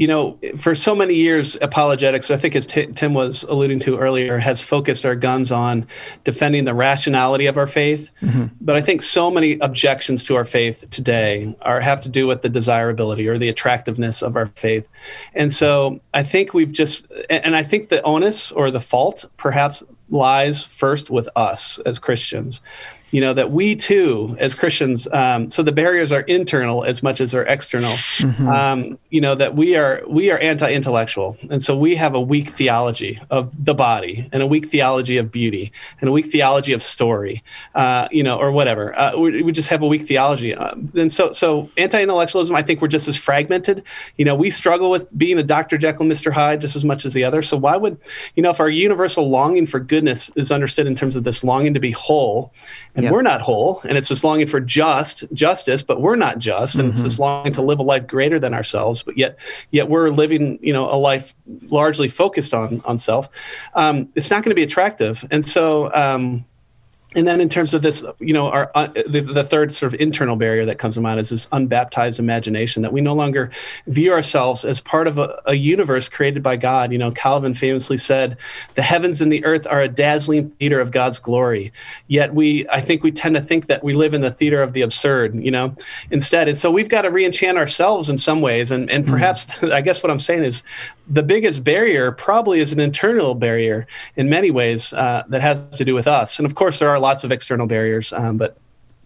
you 0.00 0.06
know, 0.06 0.38
for 0.56 0.74
so 0.74 0.94
many 0.94 1.14
years, 1.14 1.58
apologetics, 1.60 2.30
I 2.30 2.36
think 2.36 2.56
as 2.56 2.64
T- 2.64 2.86
Tim 2.86 3.12
was 3.12 3.42
alluding 3.42 3.80
to 3.80 3.98
earlier, 3.98 4.38
has 4.38 4.58
focused 4.58 5.04
our 5.04 5.14
guns 5.14 5.52
on 5.52 5.86
defending 6.24 6.64
the 6.64 6.72
rationality 6.72 7.44
of 7.44 7.58
our 7.58 7.66
faith. 7.66 8.10
Mm-hmm. 8.22 8.46
But 8.62 8.76
I 8.76 8.80
think 8.80 9.02
so 9.02 9.30
many 9.30 9.58
objections 9.60 10.24
to 10.24 10.36
our 10.36 10.46
faith 10.46 10.88
today 10.88 11.54
are 11.60 11.80
have 11.80 12.00
to 12.00 12.08
do 12.08 12.26
with 12.26 12.40
the 12.40 12.48
desirability 12.48 13.28
or 13.28 13.36
the 13.36 13.50
attractiveness 13.50 14.22
of 14.22 14.36
our 14.36 14.46
faith. 14.56 14.88
And 15.34 15.52
so 15.52 16.00
I 16.14 16.22
think 16.22 16.54
we've 16.54 16.72
just, 16.72 17.06
and 17.28 17.54
I 17.54 17.62
think 17.62 17.90
the 17.90 18.00
onus 18.02 18.52
or 18.52 18.70
the 18.70 18.80
fault 18.80 19.26
perhaps 19.36 19.82
lies 20.08 20.64
first 20.64 21.10
with 21.10 21.28
us 21.36 21.78
as 21.80 21.98
Christians 21.98 22.62
you 23.10 23.20
know 23.20 23.34
that 23.34 23.50
we 23.50 23.76
too 23.76 24.36
as 24.38 24.54
christians 24.54 25.08
um, 25.12 25.50
so 25.50 25.62
the 25.62 25.72
barriers 25.72 26.12
are 26.12 26.22
internal 26.22 26.84
as 26.84 27.02
much 27.02 27.20
as 27.20 27.32
they're 27.32 27.42
external. 27.42 27.90
Mm-hmm. 27.90 28.48
um, 28.48 28.98
you 29.10 29.20
know 29.20 29.34
that 29.34 29.56
we 29.56 29.76
are 29.76 30.02
we 30.06 30.30
are 30.30 30.38
anti-intellectual. 30.38 31.36
And 31.50 31.62
so 31.62 31.76
we 31.76 31.96
have 31.96 32.14
a 32.14 32.20
weak 32.20 32.50
theology 32.50 33.20
of 33.30 33.64
the 33.64 33.74
body 33.74 34.28
and 34.32 34.42
a 34.42 34.46
weak 34.46 34.70
theology 34.70 35.16
of 35.16 35.32
beauty 35.32 35.72
and 36.00 36.08
a 36.08 36.12
weak 36.12 36.26
theology 36.26 36.72
of 36.72 36.82
story 36.82 37.42
uh, 37.74 38.08
you 38.10 38.22
know 38.22 38.38
or 38.38 38.52
whatever. 38.52 38.98
Uh, 38.98 39.16
we, 39.16 39.42
we, 39.42 39.52
just 39.52 39.68
have 39.68 39.82
a 39.82 39.86
weak 39.86 40.02
theology. 40.02 40.54
Uh, 40.54 40.74
and 40.96 41.12
so 41.12 41.32
so 41.32 41.68
anti-intellectualism 41.76 42.54
i 42.54 42.62
think 42.62 42.80
we're 42.80 42.88
just 42.88 43.08
as 43.08 43.16
fragmented. 43.16 43.82
You 44.16 44.24
know 44.24 44.34
we 44.34 44.50
struggle 44.50 44.90
with 44.90 45.16
being 45.16 45.38
a 45.38 45.42
dr 45.42 45.76
jekyll 45.78 46.02
and 46.02 46.12
mr 46.12 46.32
hyde 46.32 46.60
just 46.60 46.76
as 46.76 46.84
much 46.84 47.04
as 47.04 47.14
the 47.14 47.24
other. 47.24 47.42
So 47.42 47.56
why 47.56 47.76
would 47.76 47.98
you 48.36 48.42
know 48.42 48.50
if 48.50 48.60
our 48.60 48.70
universal 48.70 49.28
longing 49.28 49.66
for 49.66 49.80
goodness 49.80 50.30
is 50.36 50.52
understood 50.52 50.86
in 50.86 50.94
terms 50.94 51.16
of 51.16 51.24
this 51.24 51.42
longing 51.42 51.74
to 51.74 51.80
be 51.80 51.90
whole 51.90 52.52
and 53.00 53.04
yep. 53.04 53.12
we're 53.14 53.22
not 53.22 53.40
whole 53.40 53.80
and 53.88 53.96
it's 53.96 54.08
this 54.10 54.22
longing 54.22 54.46
for 54.46 54.60
just 54.60 55.24
justice 55.32 55.82
but 55.82 56.02
we're 56.02 56.16
not 56.16 56.38
just 56.38 56.74
and 56.74 56.82
mm-hmm. 56.82 56.90
it's 56.90 57.02
this 57.02 57.18
longing 57.18 57.50
to 57.50 57.62
live 57.62 57.78
a 57.78 57.82
life 57.82 58.06
greater 58.06 58.38
than 58.38 58.52
ourselves 58.52 59.02
but 59.02 59.16
yet 59.16 59.38
yet 59.70 59.88
we're 59.88 60.10
living 60.10 60.58
you 60.60 60.70
know 60.70 60.92
a 60.92 60.96
life 60.96 61.34
largely 61.70 62.08
focused 62.08 62.52
on 62.52 62.82
on 62.84 62.98
self 62.98 63.30
um, 63.72 64.06
it's 64.14 64.28
not 64.28 64.44
going 64.44 64.50
to 64.50 64.54
be 64.54 64.62
attractive 64.62 65.26
and 65.30 65.42
so 65.46 65.90
um, 65.94 66.44
and 67.16 67.26
then 67.26 67.40
in 67.40 67.48
terms 67.48 67.74
of 67.74 67.82
this 67.82 68.04
you 68.20 68.32
know 68.32 68.48
our 68.50 68.70
uh, 68.74 68.86
the, 69.06 69.20
the, 69.20 69.42
third 69.42 69.72
sort 69.72 69.92
of 69.92 70.00
internal 70.00 70.36
barrier 70.36 70.64
that 70.64 70.78
comes 70.78 70.94
to 70.94 71.00
mind 71.00 71.18
is 71.18 71.30
this 71.30 71.48
unbaptized 71.52 72.18
imagination 72.18 72.82
that 72.82 72.92
we 72.92 73.00
no 73.00 73.14
longer 73.14 73.50
view 73.86 74.12
ourselves 74.12 74.64
as 74.64 74.80
part 74.80 75.08
of 75.08 75.18
a, 75.18 75.40
a, 75.46 75.54
universe 75.54 76.08
created 76.08 76.42
by 76.42 76.56
god 76.56 76.92
you 76.92 76.98
know 76.98 77.10
calvin 77.10 77.54
famously 77.54 77.96
said 77.96 78.36
the 78.74 78.82
heavens 78.82 79.20
and 79.20 79.32
the 79.32 79.44
earth 79.44 79.66
are 79.66 79.82
a 79.82 79.88
dazzling 79.88 80.50
theater 80.50 80.80
of 80.80 80.92
god's 80.92 81.18
glory 81.18 81.72
yet 82.06 82.34
we 82.34 82.68
i 82.68 82.80
think 82.80 83.02
we 83.02 83.10
tend 83.10 83.34
to 83.34 83.42
think 83.42 83.66
that 83.66 83.82
we 83.82 83.94
live 83.94 84.14
in 84.14 84.20
the 84.20 84.30
theater 84.30 84.62
of 84.62 84.72
the 84.72 84.82
absurd 84.82 85.34
you 85.34 85.50
know 85.50 85.74
instead 86.10 86.48
and 86.48 86.58
so 86.58 86.70
we've 86.70 86.88
got 86.88 87.02
to 87.02 87.10
re-enchant 87.10 87.58
ourselves 87.58 88.08
in 88.08 88.18
some 88.18 88.40
ways 88.40 88.70
and 88.70 88.88
and 88.90 89.04
mm-hmm. 89.04 89.14
perhaps 89.14 89.46
mm. 89.46 89.72
i 89.72 89.80
guess 89.80 90.02
what 90.02 90.10
i'm 90.10 90.18
saying 90.18 90.44
is 90.44 90.62
the 91.10 91.22
biggest 91.24 91.64
barrier 91.64 92.12
probably 92.12 92.60
is 92.60 92.72
an 92.72 92.78
internal 92.78 93.34
barrier 93.34 93.86
in 94.16 94.30
many 94.30 94.50
ways 94.50 94.92
uh, 94.92 95.24
that 95.28 95.42
has 95.42 95.68
to 95.70 95.84
do 95.84 95.94
with 95.94 96.06
us. 96.06 96.38
And 96.38 96.46
of 96.46 96.54
course, 96.54 96.78
there 96.78 96.88
are 96.88 97.00
lots 97.00 97.24
of 97.24 97.32
external 97.32 97.66
barriers, 97.66 98.12
um, 98.12 98.36
but 98.36 98.56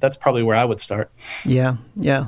that's 0.01 0.17
probably 0.17 0.43
where 0.43 0.57
I 0.57 0.67
would 0.67 0.81
start. 0.81 1.11
Yeah, 1.47 1.77
yeah. 1.97 2.27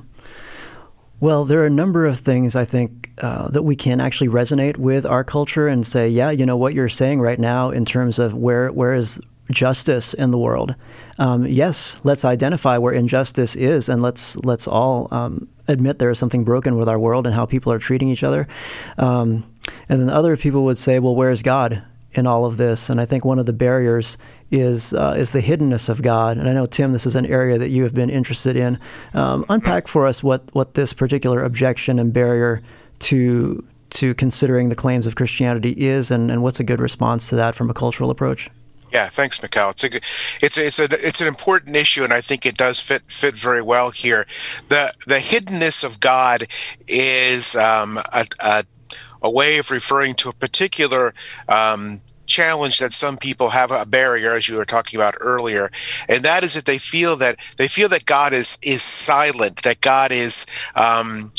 Well, 1.21 1.45
there 1.45 1.61
are 1.61 1.67
a 1.67 1.71
number 1.71 2.07
of 2.07 2.19
things 2.19 2.57
I 2.57 2.65
think 2.65 3.11
uh, 3.19 3.49
that 3.51 3.63
we 3.63 3.77
can 3.77 4.01
actually 4.01 4.29
resonate 4.29 4.79
with 4.79 5.07
our 5.07 5.25
culture 5.25 5.69
and 5.69 5.87
say, 5.87 6.09
yeah, 6.09 6.31
you 6.31 6.47
know 6.47 6.57
what 6.57 6.75
you're 6.75 6.89
saying 6.89 7.21
right 7.21 7.39
now 7.39 7.71
in 7.71 7.85
terms 7.85 8.19
of 8.19 8.35
where 8.35 8.69
where 8.69 8.95
is 8.95 9.21
justice 9.51 10.15
in 10.15 10.31
the 10.31 10.39
world. 10.39 10.75
Um, 11.19 11.47
yes, 11.47 12.01
let's 12.03 12.25
identify 12.25 12.79
where 12.79 12.93
injustice 12.93 13.57
is, 13.57 13.89
and 13.89 14.03
let's 14.03 14.37
let's 14.39 14.67
all 14.67 15.09
um, 15.11 15.49
admit 15.69 15.99
there 15.99 16.11
is 16.11 16.19
something 16.19 16.45
broken 16.45 16.77
with 16.77 16.89
our 16.89 16.99
world 16.99 17.27
and 17.27 17.35
how 17.35 17.47
people 17.47 17.73
are 17.73 17.79
treating 17.79 18.09
each 18.09 18.25
other. 18.25 18.47
Um, 18.99 19.45
and 19.89 20.01
then 20.01 20.11
other 20.11 20.37
people 20.37 20.65
would 20.65 20.79
say, 20.79 20.99
well, 20.99 21.15
where's 21.15 21.43
God 21.43 21.83
in 22.13 22.27
all 22.27 22.45
of 22.45 22.57
this? 22.57 22.89
And 22.89 23.01
I 23.01 23.05
think 23.05 23.25
one 23.25 23.39
of 23.39 23.47
the 23.47 23.53
barriers 23.53 24.17
is 24.51 24.93
uh, 24.93 25.15
is 25.19 25.33
the 25.33 25.41
hiddenness 25.41 25.89
of 25.89 26.03
God. 26.03 26.39
And 26.39 26.49
I 26.49 26.53
know 26.53 26.67
Tim, 26.67 26.93
this 26.93 27.07
is 27.07 27.17
an 27.17 27.27
area 27.27 27.59
that 27.59 27.69
you 27.69 27.83
have 27.83 27.95
been 27.95 28.11
interested 28.11 28.57
in. 28.57 28.79
Um, 29.13 29.45
unpack 29.49 29.89
for 29.89 30.07
us 30.07 30.23
what 30.23 30.43
what 30.55 30.75
this 30.75 30.93
particular 30.93 31.43
objection 31.43 31.99
and 31.99 32.13
barrier 32.13 32.63
to 33.01 33.65
to 33.89 34.15
considering 34.15 34.69
the 34.69 34.75
claims 34.75 35.07
of 35.07 35.15
Christianity 35.15 35.71
is, 35.71 36.11
and, 36.11 36.31
and 36.31 36.43
what's 36.43 36.61
a 36.61 36.65
good 36.65 36.81
response 36.81 37.29
to 37.29 37.37
that 37.37 37.55
from 37.55 37.71
a 37.71 37.75
cultural 37.75 38.11
approach. 38.11 38.51
Yeah, 38.93 39.09
thanks, 39.09 39.43
Mikel. 39.43 39.71
It's 39.71 39.85
a 39.85 39.97
it's 40.41 40.59
a, 40.59 40.67
it's 40.67 40.79
a 40.79 40.85
it's 40.91 41.21
an 41.21 41.27
important 41.29 41.77
issue, 41.77 42.05
and 42.05 42.13
I 42.13 42.21
think 42.21 42.47
it 42.47 42.57
does 42.57 42.81
fit 42.81 43.03
fit 43.09 43.35
very 43.35 43.63
well 43.63 43.91
here. 43.91 44.27
the 44.69 44.93
The 45.07 45.17
hiddenness 45.17 45.85
of 45.85 46.01
God 46.01 46.45
is 46.89 47.57
um, 47.57 47.99
a, 48.13 48.27
a, 48.43 48.65
a 49.23 49.31
way 49.31 49.59
of 49.59 49.71
referring 49.71 50.15
to 50.17 50.29
a 50.31 50.33
particular 50.33 51.15
um, 51.49 52.01
challenge 52.27 52.79
that 52.79 52.93
some 52.93 53.17
people 53.19 53.51
have 53.51 53.71
a 53.71 53.87
barrier 53.87 54.33
as 54.35 54.49
you 54.49 54.57
were 54.57 54.65
talking 54.65 54.99
about 54.99 55.15
earlier 55.21 55.71
and 56.09 56.25
that 56.25 56.43
is 56.43 56.55
that 56.55 56.65
they 56.65 56.77
feel 56.79 57.15
that 57.17 57.39
they 57.57 57.69
feel 57.69 57.89
that 57.89 58.05
god 58.05 58.33
is 58.33 58.59
is 58.63 58.83
silent 58.83 59.63
that 59.63 59.81
god 59.81 60.11
is 60.11 60.45
um, 60.75 61.33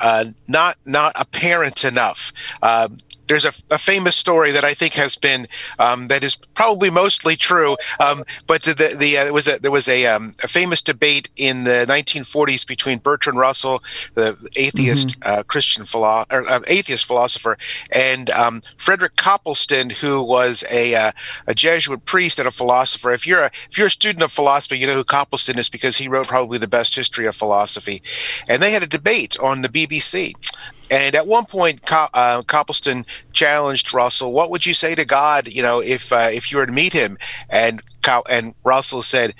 uh, 0.00 0.26
not 0.48 0.76
not 0.86 1.12
apparent 1.20 1.84
enough. 1.84 2.32
Uh, 2.62 2.88
there's 3.26 3.44
a, 3.44 3.52
a, 3.70 3.78
famous 3.78 4.16
story 4.16 4.52
that 4.52 4.64
I 4.64 4.74
think 4.74 4.94
has 4.94 5.16
been 5.16 5.46
um, 5.78 6.08
that 6.08 6.24
is 6.24 6.36
probably 6.36 6.90
mostly 6.90 7.36
true. 7.36 7.76
Um, 8.00 8.24
but 8.46 8.62
the 8.62 8.96
the 8.98 9.18
uh, 9.18 9.32
was 9.32 9.48
a, 9.48 9.58
there 9.58 9.70
was 9.70 9.88
a, 9.88 10.06
um, 10.06 10.32
a 10.42 10.48
famous 10.48 10.82
debate 10.82 11.28
in 11.36 11.64
the 11.64 11.86
1940s 11.88 12.66
between 12.66 12.98
Bertrand 12.98 13.38
Russell, 13.38 13.82
the 14.14 14.36
atheist 14.56 15.20
mm-hmm. 15.20 15.40
uh, 15.40 15.42
Christian 15.44 15.84
philo- 15.84 16.24
or, 16.30 16.48
uh, 16.48 16.60
atheist 16.68 17.06
philosopher, 17.06 17.56
and 17.92 18.30
um, 18.30 18.62
Frederick 18.76 19.16
Copleston, 19.16 19.90
who 19.90 20.22
was 20.22 20.64
a 20.70 20.94
uh, 20.94 21.12
a 21.46 21.54
Jesuit 21.54 22.04
priest 22.04 22.38
and 22.38 22.48
a 22.48 22.50
philosopher. 22.50 23.12
If 23.12 23.26
you're 23.26 23.42
a 23.42 23.50
if 23.70 23.78
you're 23.78 23.88
a 23.88 23.90
student 23.90 24.22
of 24.22 24.32
philosophy, 24.32 24.78
you 24.78 24.86
know 24.86 24.94
who 24.94 25.04
Copleston 25.04 25.58
is 25.58 25.68
because 25.68 25.98
he 25.98 26.08
wrote 26.08 26.28
probably 26.28 26.58
the 26.58 26.68
best 26.68 26.94
history 26.94 27.26
of 27.26 27.36
philosophy. 27.36 28.02
And 28.48 28.62
they 28.62 28.72
had 28.72 28.82
a 28.82 28.86
debate 28.86 29.36
on 29.40 29.62
the 29.62 29.68
BBC. 29.68 30.34
And 30.90 31.14
at 31.14 31.26
one 31.26 31.44
point, 31.44 31.80
uh, 31.90 32.42
Copleston 32.46 33.04
challenged 33.32 33.92
Russell, 33.92 34.32
"What 34.32 34.50
would 34.50 34.66
you 34.66 34.74
say 34.74 34.94
to 34.94 35.04
God, 35.04 35.48
you 35.48 35.62
know, 35.62 35.80
if 35.80 36.12
uh, 36.12 36.28
if 36.32 36.50
you 36.50 36.58
were 36.58 36.66
to 36.66 36.72
meet 36.72 36.92
him?" 36.92 37.18
And 37.50 37.82
and 38.28 38.54
Russell 38.64 39.02
said, 39.02 39.34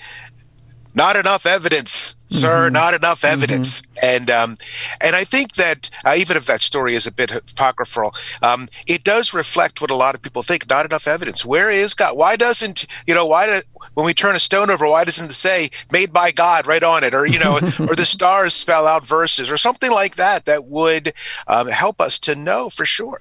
"Not 0.94 1.16
enough 1.16 1.46
evidence, 1.46 2.03
sir. 2.26 2.66
Mm-hmm. 2.66 2.74
Not 2.74 2.94
enough 2.94 3.22
mm-hmm. 3.22 3.34
evidence." 3.34 3.82
Mm-hmm. 3.82 3.98
And 4.02 4.30
um, 4.30 4.56
and 5.00 5.16
I 5.16 5.24
think 5.24 5.54
that 5.54 5.90
uh, 6.04 6.14
even 6.16 6.36
if 6.36 6.46
that 6.46 6.62
story 6.62 6.94
is 6.94 7.06
a 7.06 7.12
bit 7.12 7.30
apocryphal, 7.30 8.14
um, 8.42 8.68
it 8.86 9.04
does 9.04 9.34
reflect 9.34 9.80
what 9.80 9.90
a 9.90 9.96
lot 9.96 10.14
of 10.14 10.22
people 10.22 10.42
think. 10.42 10.68
Not 10.68 10.84
enough 10.84 11.06
evidence. 11.06 11.44
Where 11.44 11.70
is 11.70 11.94
God? 11.94 12.16
Why 12.16 12.36
doesn't 12.36 12.86
you 13.06 13.14
know? 13.14 13.26
Why 13.26 13.46
do, 13.46 13.60
when 13.94 14.06
we 14.06 14.14
turn 14.14 14.36
a 14.36 14.40
stone 14.40 14.70
over, 14.70 14.86
why 14.88 15.04
doesn't 15.04 15.30
it 15.30 15.34
say 15.34 15.70
made 15.92 16.12
by 16.12 16.30
God 16.30 16.66
right 16.66 16.82
on 16.82 17.04
it? 17.04 17.14
Or, 17.14 17.26
you 17.26 17.38
know, 17.38 17.54
or 17.80 17.94
the 17.94 18.06
stars 18.06 18.54
spell 18.54 18.86
out 18.86 19.06
verses 19.06 19.50
or 19.50 19.56
something 19.56 19.90
like 19.90 20.16
that 20.16 20.44
that 20.46 20.66
would 20.66 21.12
um, 21.46 21.68
help 21.68 22.00
us 22.00 22.18
to 22.20 22.34
know 22.34 22.68
for 22.68 22.84
sure. 22.84 23.20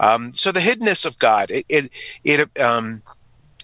Um, 0.00 0.32
so 0.32 0.52
the 0.52 0.60
hiddenness 0.60 1.04
of 1.04 1.18
God, 1.18 1.50
it, 1.50 1.64
it, 1.68 1.92
it 2.24 2.60
um, 2.60 3.02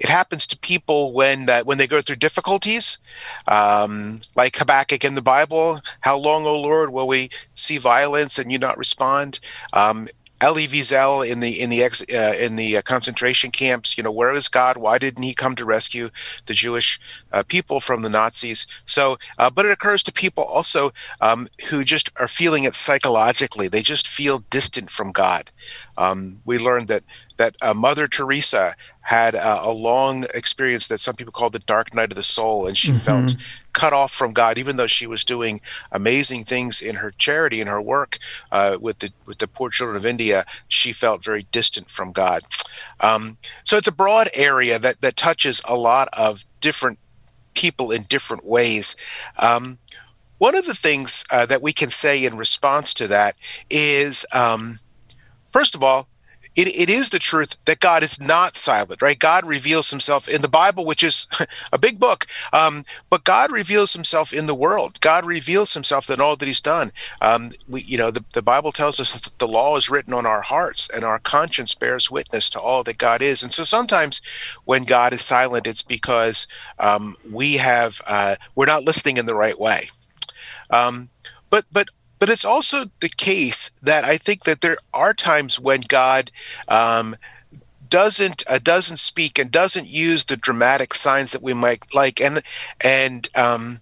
it 0.00 0.08
happens 0.08 0.46
to 0.48 0.58
people 0.58 1.12
when 1.12 1.46
that 1.46 1.66
when 1.66 1.78
they 1.78 1.86
go 1.86 2.00
through 2.00 2.16
difficulties, 2.16 2.98
um, 3.46 4.18
like 4.36 4.56
Habakkuk 4.56 5.04
in 5.04 5.14
the 5.14 5.22
Bible. 5.22 5.80
How 6.00 6.16
long, 6.18 6.46
O 6.46 6.60
Lord, 6.60 6.90
will 6.90 7.08
we 7.08 7.30
see 7.54 7.78
violence 7.78 8.38
and 8.38 8.52
you 8.52 8.58
not 8.58 8.78
respond? 8.78 9.40
Um, 9.72 10.08
Elie 10.40 10.66
Wiesel 10.66 11.28
in 11.28 11.40
the 11.40 11.60
in 11.60 11.70
the 11.70 11.82
ex, 11.82 12.02
uh, 12.14 12.34
in 12.38 12.56
the 12.56 12.76
uh, 12.76 12.82
concentration 12.82 13.50
camps. 13.50 13.96
You 13.96 14.04
know, 14.04 14.12
where 14.12 14.32
is 14.32 14.48
God? 14.48 14.76
Why 14.76 14.98
didn't 14.98 15.22
He 15.22 15.34
come 15.34 15.56
to 15.56 15.64
rescue 15.64 16.10
the 16.46 16.54
Jewish 16.54 17.00
uh, 17.32 17.42
people 17.46 17.80
from 17.80 18.02
the 18.02 18.10
Nazis? 18.10 18.66
So, 18.86 19.18
uh, 19.38 19.50
but 19.50 19.66
it 19.66 19.72
occurs 19.72 20.02
to 20.04 20.12
people 20.12 20.44
also 20.44 20.92
um, 21.20 21.48
who 21.68 21.84
just 21.84 22.10
are 22.20 22.28
feeling 22.28 22.64
it 22.64 22.74
psychologically. 22.74 23.68
They 23.68 23.82
just 23.82 24.06
feel 24.06 24.40
distant 24.50 24.90
from 24.90 25.12
God. 25.12 25.50
Um, 25.96 26.40
we 26.44 26.58
learned 26.58 26.88
that 26.88 27.02
that 27.36 27.56
uh, 27.62 27.74
Mother 27.74 28.06
Teresa 28.06 28.74
had 29.00 29.34
a, 29.34 29.62
a, 29.62 29.72
long 29.72 30.24
experience 30.34 30.88
that 30.88 30.98
some 30.98 31.14
people 31.14 31.32
call 31.32 31.48
the 31.48 31.60
dark 31.60 31.94
night 31.94 32.10
of 32.10 32.16
the 32.16 32.22
soul, 32.22 32.66
and 32.66 32.76
she 32.76 32.90
mm-hmm. 32.90 32.98
felt 32.98 33.36
cut 33.78 33.92
off 33.92 34.10
from 34.10 34.32
God, 34.32 34.58
even 34.58 34.76
though 34.76 34.88
she 34.88 35.06
was 35.06 35.24
doing 35.24 35.60
amazing 35.92 36.42
things 36.42 36.82
in 36.82 36.96
her 36.96 37.12
charity 37.12 37.60
and 37.60 37.70
her 37.70 37.80
work 37.80 38.18
uh, 38.50 38.76
with 38.80 38.98
the 38.98 39.10
with 39.24 39.38
the 39.38 39.46
poor 39.46 39.70
children 39.70 39.96
of 39.96 40.04
India. 40.04 40.44
She 40.66 40.92
felt 40.92 41.24
very 41.24 41.46
distant 41.52 41.88
from 41.88 42.10
God. 42.10 42.42
Um, 43.00 43.38
so 43.62 43.76
it's 43.76 43.86
a 43.86 43.92
broad 43.92 44.28
area 44.34 44.80
that 44.80 45.00
that 45.02 45.16
touches 45.16 45.62
a 45.68 45.76
lot 45.76 46.08
of 46.18 46.44
different 46.60 46.98
people 47.54 47.92
in 47.92 48.02
different 48.02 48.44
ways. 48.44 48.96
Um, 49.38 49.78
one 50.38 50.56
of 50.56 50.66
the 50.66 50.74
things 50.74 51.24
uh, 51.30 51.46
that 51.46 51.62
we 51.62 51.72
can 51.72 51.90
say 51.90 52.24
in 52.24 52.36
response 52.36 52.94
to 52.94 53.06
that 53.06 53.40
is, 53.70 54.26
um, 54.32 54.78
first 55.50 55.76
of 55.76 55.84
all, 55.84 56.08
it, 56.58 56.66
it 56.66 56.90
is 56.90 57.10
the 57.10 57.20
truth 57.20 57.56
that 57.66 57.78
God 57.78 58.02
is 58.02 58.20
not 58.20 58.56
silent, 58.56 59.00
right? 59.00 59.16
God 59.16 59.46
reveals 59.46 59.90
himself 59.90 60.28
in 60.28 60.42
the 60.42 60.48
Bible, 60.48 60.84
which 60.84 61.04
is 61.04 61.28
a 61.72 61.78
big 61.78 62.00
book, 62.00 62.26
um, 62.52 62.84
but 63.08 63.22
God 63.22 63.52
reveals 63.52 63.92
himself 63.92 64.32
in 64.32 64.46
the 64.46 64.56
world. 64.56 65.00
God 65.00 65.24
reveals 65.24 65.74
himself 65.74 66.10
in 66.10 66.20
all 66.20 66.34
that 66.34 66.46
he's 66.46 66.60
done. 66.60 66.90
Um, 67.22 67.52
we, 67.68 67.82
you 67.82 67.96
know, 67.96 68.10
the, 68.10 68.24
the 68.32 68.42
Bible 68.42 68.72
tells 68.72 68.98
us 68.98 69.14
that 69.14 69.38
the 69.38 69.46
law 69.46 69.76
is 69.76 69.88
written 69.88 70.12
on 70.12 70.26
our 70.26 70.40
hearts 70.40 70.90
and 70.92 71.04
our 71.04 71.20
conscience 71.20 71.76
bears 71.76 72.10
witness 72.10 72.50
to 72.50 72.58
all 72.60 72.82
that 72.82 72.98
God 72.98 73.22
is. 73.22 73.44
And 73.44 73.52
so 73.52 73.62
sometimes 73.62 74.20
when 74.64 74.82
God 74.82 75.12
is 75.12 75.22
silent, 75.24 75.68
it's 75.68 75.84
because 75.84 76.48
um, 76.80 77.14
we 77.30 77.58
have, 77.58 78.00
uh, 78.08 78.34
we're 78.56 78.66
not 78.66 78.82
listening 78.82 79.16
in 79.16 79.26
the 79.26 79.36
right 79.36 79.60
way. 79.60 79.90
Um, 80.70 81.08
but, 81.50 81.66
but 81.70 81.88
but 82.18 82.30
it's 82.30 82.44
also 82.44 82.86
the 83.00 83.08
case 83.08 83.70
that 83.82 84.04
I 84.04 84.16
think 84.16 84.44
that 84.44 84.60
there 84.60 84.76
are 84.92 85.14
times 85.14 85.58
when 85.58 85.82
God 85.88 86.30
um, 86.68 87.16
doesn't 87.88 88.42
uh, 88.48 88.58
doesn't 88.62 88.98
speak 88.98 89.38
and 89.38 89.50
doesn't 89.50 89.86
use 89.86 90.24
the 90.24 90.36
dramatic 90.36 90.94
signs 90.94 91.32
that 91.32 91.42
we 91.42 91.54
might 91.54 91.94
like, 91.94 92.20
and 92.20 92.42
and 92.82 93.28
um, 93.34 93.80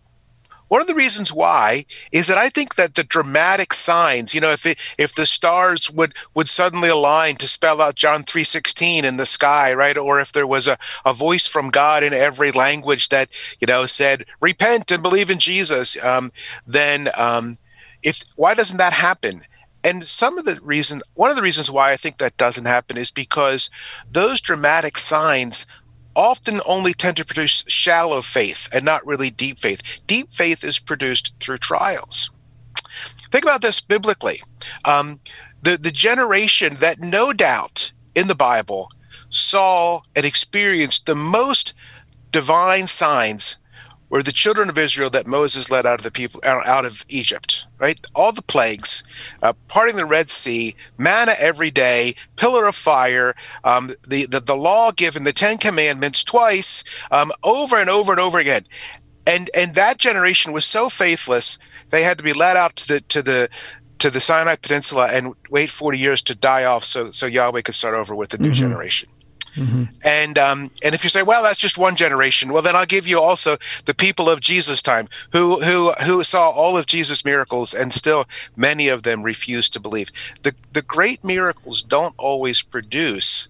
one 0.68 0.80
of 0.80 0.86
the 0.88 0.94
reasons 0.94 1.32
why 1.32 1.84
is 2.10 2.26
that 2.26 2.38
I 2.38 2.48
think 2.48 2.74
that 2.74 2.94
the 2.94 3.04
dramatic 3.04 3.72
signs, 3.72 4.34
you 4.34 4.40
know, 4.40 4.50
if 4.50 4.66
it, 4.66 4.78
if 4.98 5.14
the 5.14 5.26
stars 5.26 5.90
would 5.90 6.14
would 6.34 6.48
suddenly 6.48 6.88
align 6.88 7.36
to 7.36 7.46
spell 7.46 7.80
out 7.80 7.94
John 7.94 8.24
three 8.24 8.44
sixteen 8.44 9.04
in 9.04 9.16
the 9.16 9.26
sky, 9.26 9.72
right, 9.74 9.96
or 9.96 10.20
if 10.20 10.32
there 10.32 10.46
was 10.46 10.66
a, 10.66 10.76
a 11.04 11.12
voice 11.12 11.46
from 11.46 11.70
God 11.70 12.02
in 12.02 12.12
every 12.12 12.50
language 12.50 13.10
that 13.10 13.28
you 13.60 13.66
know 13.66 13.86
said 13.86 14.24
repent 14.40 14.90
and 14.90 15.02
believe 15.02 15.30
in 15.30 15.38
Jesus, 15.38 16.02
um, 16.04 16.32
then 16.66 17.08
um, 17.16 17.58
if 18.06 18.22
why 18.36 18.54
doesn't 18.54 18.78
that 18.78 18.92
happen? 18.92 19.40
And 19.84 20.06
some 20.06 20.38
of 20.38 20.44
the 20.44 20.58
reason, 20.62 21.02
one 21.14 21.30
of 21.30 21.36
the 21.36 21.42
reasons 21.42 21.70
why 21.70 21.92
I 21.92 21.96
think 21.96 22.18
that 22.18 22.36
doesn't 22.36 22.64
happen 22.66 22.96
is 22.96 23.10
because 23.10 23.68
those 24.10 24.40
dramatic 24.40 24.96
signs 24.96 25.66
often 26.14 26.60
only 26.66 26.94
tend 26.94 27.16
to 27.18 27.24
produce 27.24 27.64
shallow 27.66 28.22
faith 28.22 28.68
and 28.72 28.84
not 28.84 29.06
really 29.06 29.28
deep 29.28 29.58
faith. 29.58 30.00
Deep 30.06 30.30
faith 30.30 30.64
is 30.64 30.78
produced 30.78 31.38
through 31.40 31.58
trials. 31.58 32.30
Think 33.30 33.44
about 33.44 33.60
this 33.60 33.80
biblically. 33.80 34.40
Um, 34.84 35.20
the, 35.62 35.76
the 35.76 35.90
generation 35.90 36.74
that 36.74 37.00
no 37.00 37.32
doubt 37.32 37.92
in 38.14 38.28
the 38.28 38.34
Bible 38.34 38.90
saw 39.28 40.00
and 40.14 40.24
experienced 40.24 41.06
the 41.06 41.16
most 41.16 41.74
divine 42.30 42.86
signs 42.86 43.58
were 44.08 44.22
the 44.22 44.32
children 44.32 44.68
of 44.68 44.78
Israel 44.78 45.10
that 45.10 45.26
Moses 45.26 45.70
led 45.70 45.86
out 45.86 46.00
of 46.00 46.04
the 46.04 46.12
people 46.12 46.40
out 46.44 46.84
of 46.84 47.04
Egypt, 47.08 47.66
right? 47.78 47.98
All 48.14 48.32
the 48.32 48.42
plagues, 48.42 49.02
uh, 49.42 49.52
parting 49.68 49.96
the 49.96 50.04
Red 50.04 50.30
Sea, 50.30 50.76
manna 50.98 51.34
every 51.38 51.70
day, 51.70 52.14
pillar 52.36 52.66
of 52.66 52.74
fire, 52.74 53.34
um, 53.64 53.90
the, 54.08 54.26
the, 54.26 54.40
the 54.40 54.56
law 54.56 54.92
given, 54.92 55.24
the 55.24 55.32
Ten 55.32 55.58
Commandments 55.58 56.22
twice, 56.22 56.84
um, 57.10 57.32
over 57.42 57.76
and 57.76 57.90
over 57.90 58.12
and 58.12 58.20
over 58.20 58.38
again, 58.38 58.64
and 59.26 59.50
and 59.56 59.74
that 59.74 59.98
generation 59.98 60.52
was 60.52 60.64
so 60.64 60.88
faithless 60.88 61.58
they 61.90 62.02
had 62.02 62.16
to 62.18 62.24
be 62.24 62.32
led 62.32 62.56
out 62.56 62.76
to 62.76 62.88
the 62.88 63.00
to 63.02 63.22
the 63.22 63.48
to 63.98 64.10
the 64.10 64.20
Sinai 64.20 64.56
Peninsula 64.56 65.08
and 65.10 65.34
wait 65.50 65.70
forty 65.70 65.98
years 65.98 66.22
to 66.22 66.34
die 66.34 66.64
off, 66.64 66.84
so 66.84 67.10
so 67.10 67.26
Yahweh 67.26 67.62
could 67.62 67.74
start 67.74 67.94
over 67.94 68.14
with 68.14 68.30
the 68.30 68.38
new 68.38 68.48
mm-hmm. 68.48 68.54
generation. 68.54 69.08
Mm-hmm. 69.56 69.84
And 70.04 70.38
um, 70.38 70.70
and 70.84 70.94
if 70.94 71.02
you 71.02 71.10
say, 71.10 71.22
well, 71.22 71.42
that's 71.42 71.58
just 71.58 71.78
one 71.78 71.96
generation, 71.96 72.52
well, 72.52 72.62
then 72.62 72.76
I'll 72.76 72.86
give 72.86 73.06
you 73.06 73.20
also 73.20 73.56
the 73.86 73.94
people 73.94 74.28
of 74.28 74.40
Jesus' 74.40 74.82
time 74.82 75.08
who 75.32 75.60
who 75.60 75.92
who 76.04 76.22
saw 76.22 76.50
all 76.50 76.76
of 76.76 76.86
Jesus' 76.86 77.24
miracles, 77.24 77.74
and 77.74 77.92
still 77.92 78.26
many 78.56 78.88
of 78.88 79.02
them 79.02 79.22
refused 79.22 79.72
to 79.72 79.80
believe. 79.80 80.10
the 80.42 80.54
The 80.72 80.82
great 80.82 81.24
miracles 81.24 81.82
don't 81.82 82.14
always 82.18 82.62
produce. 82.62 83.48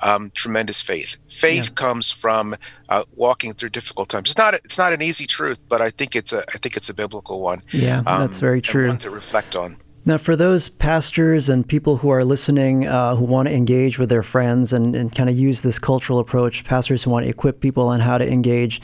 Um, 0.00 0.30
tremendous 0.32 0.80
faith. 0.80 1.16
Faith 1.28 1.70
yeah. 1.70 1.74
comes 1.74 2.12
from 2.12 2.54
uh, 2.88 3.02
walking 3.16 3.52
through 3.52 3.70
difficult 3.70 4.08
times. 4.08 4.30
It's 4.30 4.38
not 4.38 4.54
it's 4.54 4.78
not 4.78 4.92
an 4.92 5.02
easy 5.02 5.26
truth, 5.26 5.60
but 5.68 5.80
I 5.80 5.90
think 5.90 6.14
it's 6.14 6.32
a 6.32 6.38
I 6.54 6.58
think 6.58 6.76
it's 6.76 6.88
a 6.88 6.94
biblical 6.94 7.40
one. 7.40 7.62
Yeah, 7.72 7.98
um, 8.06 8.20
that's 8.20 8.38
very 8.38 8.62
true. 8.62 8.86
one 8.86 8.98
to 8.98 9.10
reflect 9.10 9.56
on. 9.56 9.76
Now, 10.08 10.16
for 10.16 10.36
those 10.36 10.70
pastors 10.70 11.50
and 11.50 11.68
people 11.68 11.98
who 11.98 12.08
are 12.08 12.24
listening 12.24 12.88
uh, 12.88 13.14
who 13.14 13.26
want 13.26 13.46
to 13.46 13.54
engage 13.54 13.98
with 13.98 14.08
their 14.08 14.22
friends 14.22 14.72
and, 14.72 14.96
and 14.96 15.14
kind 15.14 15.28
of 15.28 15.36
use 15.36 15.60
this 15.60 15.78
cultural 15.78 16.18
approach, 16.18 16.64
pastors 16.64 17.04
who 17.04 17.10
want 17.10 17.24
to 17.24 17.28
equip 17.28 17.60
people 17.60 17.88
on 17.88 18.00
how 18.00 18.16
to 18.16 18.26
engage, 18.26 18.80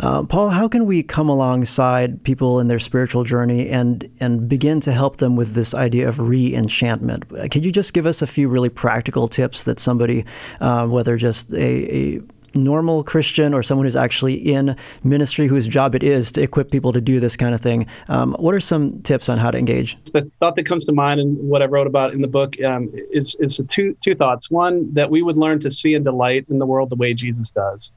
uh, 0.00 0.22
Paul, 0.24 0.50
how 0.50 0.68
can 0.68 0.84
we 0.84 1.02
come 1.02 1.30
alongside 1.30 2.22
people 2.24 2.60
in 2.60 2.68
their 2.68 2.78
spiritual 2.78 3.24
journey 3.24 3.70
and, 3.70 4.06
and 4.20 4.50
begin 4.50 4.80
to 4.80 4.92
help 4.92 5.16
them 5.16 5.34
with 5.34 5.54
this 5.54 5.74
idea 5.74 6.06
of 6.10 6.20
re 6.20 6.54
enchantment? 6.54 7.26
Could 7.50 7.64
you 7.64 7.72
just 7.72 7.94
give 7.94 8.04
us 8.04 8.20
a 8.20 8.26
few 8.26 8.46
really 8.46 8.68
practical 8.68 9.28
tips 9.28 9.62
that 9.62 9.80
somebody, 9.80 10.26
uh, 10.60 10.86
whether 10.88 11.16
just 11.16 11.54
a, 11.54 11.96
a 11.96 12.20
normal 12.56 13.04
Christian 13.04 13.54
or 13.54 13.62
someone 13.62 13.86
who's 13.86 13.96
actually 13.96 14.34
in 14.34 14.76
ministry 15.04 15.46
whose 15.46 15.66
job 15.66 15.94
it 15.94 16.02
is 16.02 16.32
to 16.32 16.42
equip 16.42 16.70
people 16.70 16.92
to 16.92 17.00
do 17.00 17.20
this 17.20 17.36
kind 17.36 17.54
of 17.54 17.60
thing. 17.60 17.86
Um, 18.08 18.34
what 18.38 18.54
are 18.54 18.60
some 18.60 19.00
tips 19.02 19.28
on 19.28 19.38
how 19.38 19.50
to 19.50 19.58
engage? 19.58 19.96
The 20.12 20.30
thought 20.40 20.56
that 20.56 20.64
comes 20.64 20.84
to 20.86 20.92
mind 20.92 21.20
and 21.20 21.36
what 21.38 21.62
I 21.62 21.66
wrote 21.66 21.86
about 21.86 22.12
in 22.12 22.22
the 22.22 22.28
book 22.28 22.60
um, 22.62 22.90
is, 22.92 23.36
is 23.40 23.60
two, 23.68 23.96
two 24.00 24.14
thoughts. 24.14 24.50
One, 24.50 24.92
that 24.94 25.10
we 25.10 25.22
would 25.22 25.36
learn 25.36 25.60
to 25.60 25.70
see 25.70 25.94
and 25.94 26.04
delight 26.04 26.46
in 26.48 26.58
the 26.58 26.66
world 26.66 26.90
the 26.90 26.96
way 26.96 27.14
Jesus 27.14 27.50
does. 27.50 27.90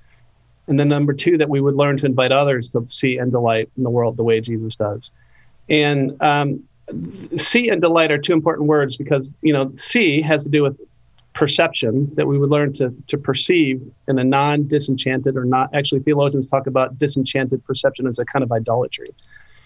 And 0.67 0.79
then 0.79 0.87
number 0.87 1.13
two, 1.13 1.37
that 1.37 1.49
we 1.49 1.61
would 1.61 1.75
learn 1.75 1.97
to 1.97 2.05
invite 2.05 2.31
others 2.31 2.69
to 2.69 2.85
see 2.85 3.17
and 3.17 3.31
delight 3.31 3.69
in 3.75 3.83
the 3.83 3.89
world 3.89 4.17
the 4.17 4.23
way 4.23 4.39
Jesus 4.39 4.75
does. 4.75 5.11
And 5.67 6.15
um, 6.21 6.63
see 7.35 7.69
and 7.69 7.81
delight 7.81 8.11
are 8.11 8.17
two 8.17 8.33
important 8.33 8.67
words 8.67 8.95
because, 8.95 9.31
you 9.41 9.53
know, 9.53 9.71
see 9.77 10.21
has 10.21 10.43
to 10.43 10.49
do 10.49 10.63
with 10.63 10.79
perception 11.33 12.13
that 12.15 12.27
we 12.27 12.37
would 12.37 12.49
learn 12.49 12.73
to, 12.73 12.93
to 13.07 13.17
perceive 13.17 13.81
in 14.07 14.19
a 14.19 14.23
non 14.23 14.67
disenchanted 14.67 15.37
or 15.37 15.45
not 15.45 15.69
actually 15.73 16.01
theologians 16.01 16.47
talk 16.47 16.67
about 16.67 16.97
disenchanted 16.97 17.63
perception 17.65 18.07
as 18.07 18.19
a 18.19 18.25
kind 18.25 18.43
of 18.43 18.51
idolatry. 18.51 19.07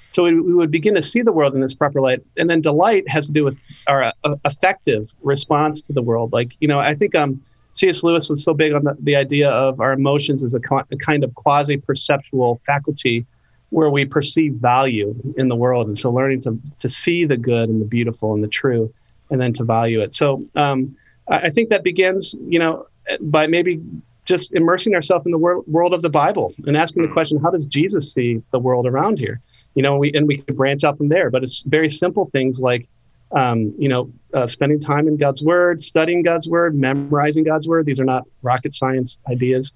So 0.09 0.23
we, 0.23 0.39
we 0.39 0.53
would 0.53 0.69
begin 0.69 0.93
to 0.95 1.01
see 1.01 1.21
the 1.21 1.31
world 1.31 1.55
in 1.55 1.61
this 1.61 1.73
proper 1.73 1.99
light 1.99 2.21
and 2.37 2.49
then 2.49 2.61
delight 2.61 3.07
has 3.09 3.25
to 3.27 3.31
do 3.31 3.43
with 3.43 3.57
our 3.87 4.13
uh, 4.23 4.35
effective 4.45 5.13
response 5.23 5.81
to 5.81 5.93
the 5.93 6.01
world. 6.01 6.33
Like 6.33 6.55
you 6.59 6.67
know 6.67 6.79
i 6.79 6.93
think 6.93 7.15
um 7.15 7.41
cs 7.71 8.03
lewis 8.03 8.29
was 8.29 8.43
so 8.43 8.53
big 8.53 8.73
on 8.73 8.83
the, 8.83 8.95
the 8.99 9.15
idea 9.15 9.49
of 9.49 9.79
our 9.79 9.93
emotions 9.93 10.43
as 10.43 10.53
a, 10.53 10.59
co- 10.59 10.83
a 10.91 10.97
kind 10.97 11.23
of 11.23 11.33
quasi 11.33 11.77
perceptual 11.77 12.61
faculty 12.65 13.25
where 13.73 13.89
we 13.89 14.05
perceive 14.05 14.53
value 14.53 15.15
in 15.35 15.47
the 15.47 15.55
world. 15.55 15.87
And 15.87 15.97
so 15.97 16.11
learning 16.11 16.41
to, 16.41 16.59
to 16.77 16.87
see 16.87 17.25
the 17.25 17.35
good 17.35 17.69
and 17.69 17.81
the 17.81 17.85
beautiful 17.85 18.35
and 18.35 18.43
the 18.43 18.47
true 18.47 18.93
and 19.31 19.41
then 19.41 19.51
to 19.53 19.63
value 19.63 19.99
it. 19.99 20.13
So 20.13 20.45
um, 20.55 20.95
I 21.27 21.49
think 21.49 21.69
that 21.69 21.83
begins, 21.83 22.35
you 22.47 22.59
know, 22.59 22.87
by 23.21 23.47
maybe 23.47 23.81
just 24.25 24.53
immersing 24.53 24.95
ourselves 24.95 25.25
in 25.25 25.31
the 25.31 25.37
wor- 25.37 25.63
world 25.67 25.93
of 25.93 26.01
the 26.01 26.09
Bible 26.09 26.53
and 26.65 26.77
asking 26.77 27.01
the 27.01 27.09
question, 27.09 27.39
how 27.39 27.49
does 27.49 27.65
Jesus 27.65 28.13
see 28.13 28.41
the 28.51 28.59
world 28.59 28.87
around 28.87 29.19
here? 29.19 29.41
You 29.75 29.83
know, 29.83 29.97
we 29.97 30.11
and 30.13 30.27
we 30.27 30.37
can 30.37 30.55
branch 30.55 30.83
out 30.83 30.97
from 30.97 31.09
there, 31.09 31.29
but 31.29 31.43
it's 31.43 31.63
very 31.63 31.89
simple 31.89 32.29
things 32.31 32.59
like, 32.59 32.87
um, 33.31 33.73
you 33.77 33.89
know, 33.89 34.11
uh, 34.33 34.47
spending 34.47 34.79
time 34.79 35.07
in 35.07 35.17
God's 35.17 35.43
Word, 35.43 35.81
studying 35.81 36.23
God's 36.23 36.47
Word, 36.47 36.75
memorizing 36.75 37.43
God's 37.43 37.67
Word. 37.67 37.85
These 37.85 37.99
are 37.99 38.05
not 38.05 38.23
rocket 38.41 38.73
science 38.73 39.19
ideas. 39.29 39.73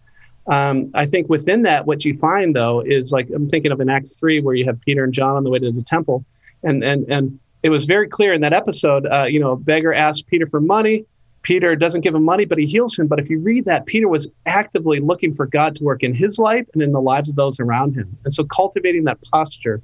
Um, 0.48 0.92
I 0.94 1.06
think 1.06 1.28
within 1.28 1.64
that, 1.64 1.86
what 1.86 2.06
you 2.06 2.16
find 2.16 2.56
though 2.56 2.82
is 2.82 3.12
like 3.12 3.30
I'm 3.36 3.50
thinking 3.50 3.72
of 3.72 3.82
in 3.82 3.90
Acts 3.90 4.18
three, 4.18 4.40
where 4.40 4.56
you 4.56 4.66
have 4.66 4.80
Peter 4.82 5.04
and 5.04 5.14
John 5.14 5.36
on 5.36 5.44
the 5.44 5.50
way 5.50 5.60
to 5.60 5.72
the 5.72 5.82
temple, 5.82 6.24
and 6.64 6.84
and 6.84 7.06
and 7.10 7.40
it 7.64 7.70
was 7.70 7.84
very 7.84 8.08
clear 8.08 8.32
in 8.32 8.42
that 8.42 8.54
episode. 8.54 9.06
Uh, 9.06 9.24
you 9.24 9.42
know, 9.42 9.52
a 9.52 9.58
beggar 9.58 9.94
asked 9.94 10.28
Peter 10.28 10.48
for 10.48 10.62
money. 10.62 11.06
Peter 11.48 11.78
doesn't 11.78 12.02
give 12.02 12.14
him 12.14 12.26
money, 12.26 12.44
but 12.44 12.58
he 12.58 12.66
heals 12.66 13.00
him. 13.00 13.08
But 13.08 13.20
if 13.20 13.30
you 13.30 13.40
read 13.40 13.64
that, 13.64 13.86
Peter 13.86 14.10
was 14.10 14.28
actively 14.46 15.00
looking 15.00 15.34
for 15.34 15.46
God 15.46 15.78
to 15.78 15.84
work 15.86 16.04
in 16.04 16.14
his 16.14 16.38
life 16.38 16.68
and 16.74 16.84
in 16.84 16.92
the 16.92 17.00
lives 17.00 17.30
of 17.30 17.38
those 17.38 17.58
around 17.62 17.96
him. 17.96 18.18
And 18.26 18.34
so 18.34 18.44
cultivating 18.44 19.06
that 19.06 19.22
posture 19.32 19.82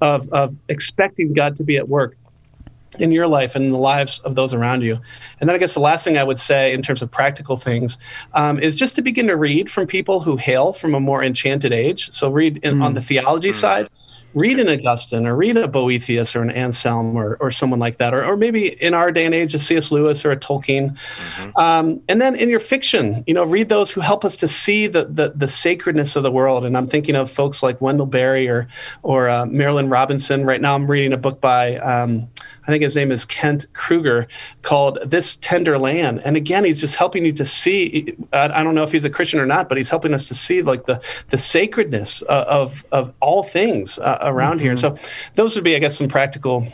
of, 0.00 0.28
of 0.30 0.56
expecting 0.68 1.32
God 1.32 1.54
to 1.54 1.62
be 1.62 1.76
at 1.76 1.88
work 1.88 2.16
in 2.98 3.12
your 3.12 3.26
life 3.26 3.54
and 3.54 3.64
in 3.64 3.70
the 3.72 3.78
lives 3.78 4.20
of 4.20 4.34
those 4.34 4.54
around 4.54 4.82
you. 4.82 5.00
And 5.40 5.48
then 5.48 5.56
I 5.56 5.58
guess 5.58 5.74
the 5.74 5.80
last 5.80 6.04
thing 6.04 6.18
I 6.18 6.24
would 6.24 6.38
say 6.38 6.72
in 6.72 6.82
terms 6.82 7.02
of 7.02 7.10
practical 7.10 7.56
things 7.56 7.98
um, 8.32 8.58
is 8.58 8.74
just 8.74 8.94
to 8.96 9.02
begin 9.02 9.26
to 9.28 9.36
read 9.36 9.70
from 9.70 9.86
people 9.86 10.20
who 10.20 10.36
hail 10.36 10.72
from 10.72 10.94
a 10.94 11.00
more 11.00 11.22
enchanted 11.22 11.72
age. 11.72 12.10
So 12.10 12.30
read 12.30 12.58
in, 12.58 12.76
mm. 12.76 12.82
on 12.82 12.94
the 12.94 13.02
theology 13.02 13.50
mm. 13.50 13.54
side 13.54 13.88
read 14.34 14.58
an 14.58 14.68
Augustine 14.68 15.26
or 15.26 15.36
read 15.36 15.56
a 15.56 15.68
Boethius 15.68 16.36
or 16.36 16.42
an 16.42 16.50
Anselm 16.50 17.16
or, 17.16 17.36
or 17.40 17.50
someone 17.50 17.78
like 17.78 17.96
that, 17.98 18.12
or, 18.12 18.24
or 18.24 18.36
maybe 18.36 18.68
in 18.82 18.92
our 18.92 19.12
day 19.12 19.24
and 19.24 19.34
age, 19.34 19.54
a 19.54 19.58
C.S. 19.58 19.90
Lewis 19.90 20.24
or 20.24 20.32
a 20.32 20.36
Tolkien. 20.36 20.96
Mm-hmm. 20.96 21.58
Um, 21.58 22.00
and 22.08 22.20
then 22.20 22.34
in 22.34 22.48
your 22.48 22.60
fiction, 22.60 23.24
you 23.26 23.34
know, 23.34 23.44
read 23.44 23.68
those 23.68 23.92
who 23.92 24.00
help 24.00 24.24
us 24.24 24.36
to 24.36 24.48
see 24.48 24.86
the, 24.86 25.04
the, 25.04 25.32
the 25.34 25.48
sacredness 25.48 26.16
of 26.16 26.24
the 26.24 26.30
world. 26.30 26.64
And 26.64 26.76
I'm 26.76 26.88
thinking 26.88 27.14
of 27.14 27.30
folks 27.30 27.62
like 27.62 27.80
Wendell 27.80 28.06
Berry 28.06 28.48
or, 28.48 28.66
or 29.02 29.28
uh, 29.28 29.44
Marilynne 29.44 29.90
Robinson. 29.90 30.44
Right 30.44 30.60
now, 30.60 30.74
I'm 30.74 30.90
reading 30.90 31.12
a 31.12 31.18
book 31.18 31.40
by, 31.40 31.76
um, 31.76 32.28
I 32.66 32.70
think 32.70 32.82
his 32.82 32.94
name 32.96 33.10
is 33.10 33.24
Kent 33.24 33.66
Krueger, 33.72 34.26
called 34.62 34.98
This 35.04 35.36
Tender 35.36 35.78
Land. 35.78 36.20
And 36.24 36.36
again, 36.36 36.64
he's 36.64 36.80
just 36.80 36.96
helping 36.96 37.24
you 37.24 37.32
to 37.32 37.44
see. 37.44 38.14
I, 38.32 38.60
I 38.60 38.64
don't 38.64 38.74
know 38.74 38.82
if 38.82 38.92
he's 38.92 39.04
a 39.04 39.10
Christian 39.10 39.40
or 39.40 39.46
not, 39.46 39.68
but 39.68 39.78
he's 39.78 39.90
helping 39.90 40.14
us 40.14 40.24
to 40.24 40.34
see 40.34 40.62
like 40.62 40.86
the, 40.86 41.02
the 41.30 41.38
sacredness 41.38 42.22
of, 42.22 42.84
of 42.92 43.12
all 43.20 43.42
things. 43.42 43.98
Uh, 43.98 44.18
around 44.22 44.56
mm-hmm. 44.58 44.66
here. 44.66 44.76
So 44.76 44.98
those 45.34 45.54
would 45.54 45.64
be, 45.64 45.76
I 45.76 45.78
guess, 45.78 45.96
some 45.96 46.08
practical 46.08 46.66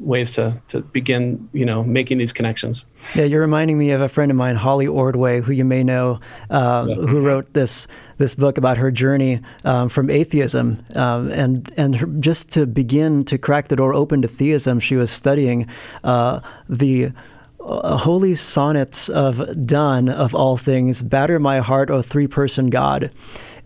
ways 0.00 0.30
to 0.32 0.60
to 0.66 0.80
begin 0.80 1.48
you 1.52 1.64
know 1.64 1.84
making 1.84 2.18
these 2.18 2.32
connections. 2.32 2.84
Yeah, 3.14 3.24
you're 3.24 3.40
reminding 3.40 3.78
me 3.78 3.90
of 3.90 4.00
a 4.00 4.08
friend 4.08 4.30
of 4.30 4.36
mine, 4.36 4.56
Holly 4.56 4.86
Ordway, 4.86 5.40
who 5.40 5.52
you 5.52 5.64
may 5.64 5.84
know, 5.84 6.20
uh, 6.50 6.86
yeah. 6.88 6.94
who 6.96 7.24
wrote 7.24 7.52
this 7.52 7.86
this 8.18 8.34
book 8.34 8.58
about 8.58 8.76
her 8.76 8.90
journey 8.90 9.40
um, 9.64 9.88
from 9.88 10.10
atheism, 10.10 10.78
um, 10.96 11.30
and 11.32 11.72
and 11.76 11.96
her, 11.96 12.06
just 12.06 12.50
to 12.52 12.66
begin 12.66 13.24
to 13.24 13.38
crack 13.38 13.68
the 13.68 13.76
door 13.76 13.94
open 13.94 14.22
to 14.22 14.28
theism, 14.28 14.80
she 14.80 14.96
was 14.96 15.10
studying 15.10 15.66
uh, 16.02 16.40
the. 16.68 17.12
Uh, 17.60 17.96
holy 17.96 18.34
sonnets 18.34 19.08
of 19.08 19.40
Donne, 19.64 20.10
of 20.10 20.34
all 20.34 20.58
things, 20.58 21.00
batter 21.00 21.40
my 21.40 21.60
heart, 21.60 21.88
O 21.88 22.02
three 22.02 22.26
person 22.26 22.68
God. 22.68 23.10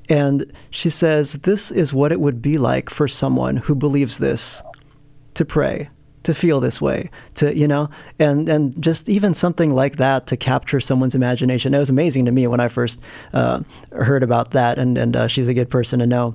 And 0.09 0.53
she 0.71 0.89
says, 0.89 1.33
This 1.33 1.73
is 1.73 1.93
what 1.93 2.13
it 2.13 2.21
would 2.21 2.41
be 2.41 2.59
like 2.59 2.91
for 2.91 3.09
someone 3.09 3.57
who 3.57 3.75
believes 3.75 4.19
this 4.19 4.63
to 5.35 5.45
pray 5.45 5.89
to 6.29 6.35
feel 6.35 6.61
this 6.61 6.79
way 6.79 7.11
to 7.37 7.57
you 7.57 7.67
know? 7.67 7.89
And 8.19 8.49
and 8.51 8.81
just 8.83 9.09
even 9.09 9.33
something 9.33 9.75
like 9.75 9.97
that 9.97 10.27
to 10.27 10.37
capture 10.37 10.79
someone's 10.79 11.15
imagination. 11.15 11.73
It 11.73 11.79
was 11.79 11.91
amazing 11.91 12.27
to 12.27 12.33
me 12.33 12.47
when 12.47 12.61
i 12.61 12.69
first 12.69 13.01
uh, 13.33 13.63
heard 13.93 14.23
about 14.23 14.51
that 14.51 14.79
and 14.79 14.99
and 14.99 15.17
uh, 15.17 15.27
she's 15.27 15.49
a 15.49 15.55
good 15.55 15.71
person 15.71 15.99
to 16.01 16.07
know. 16.07 16.35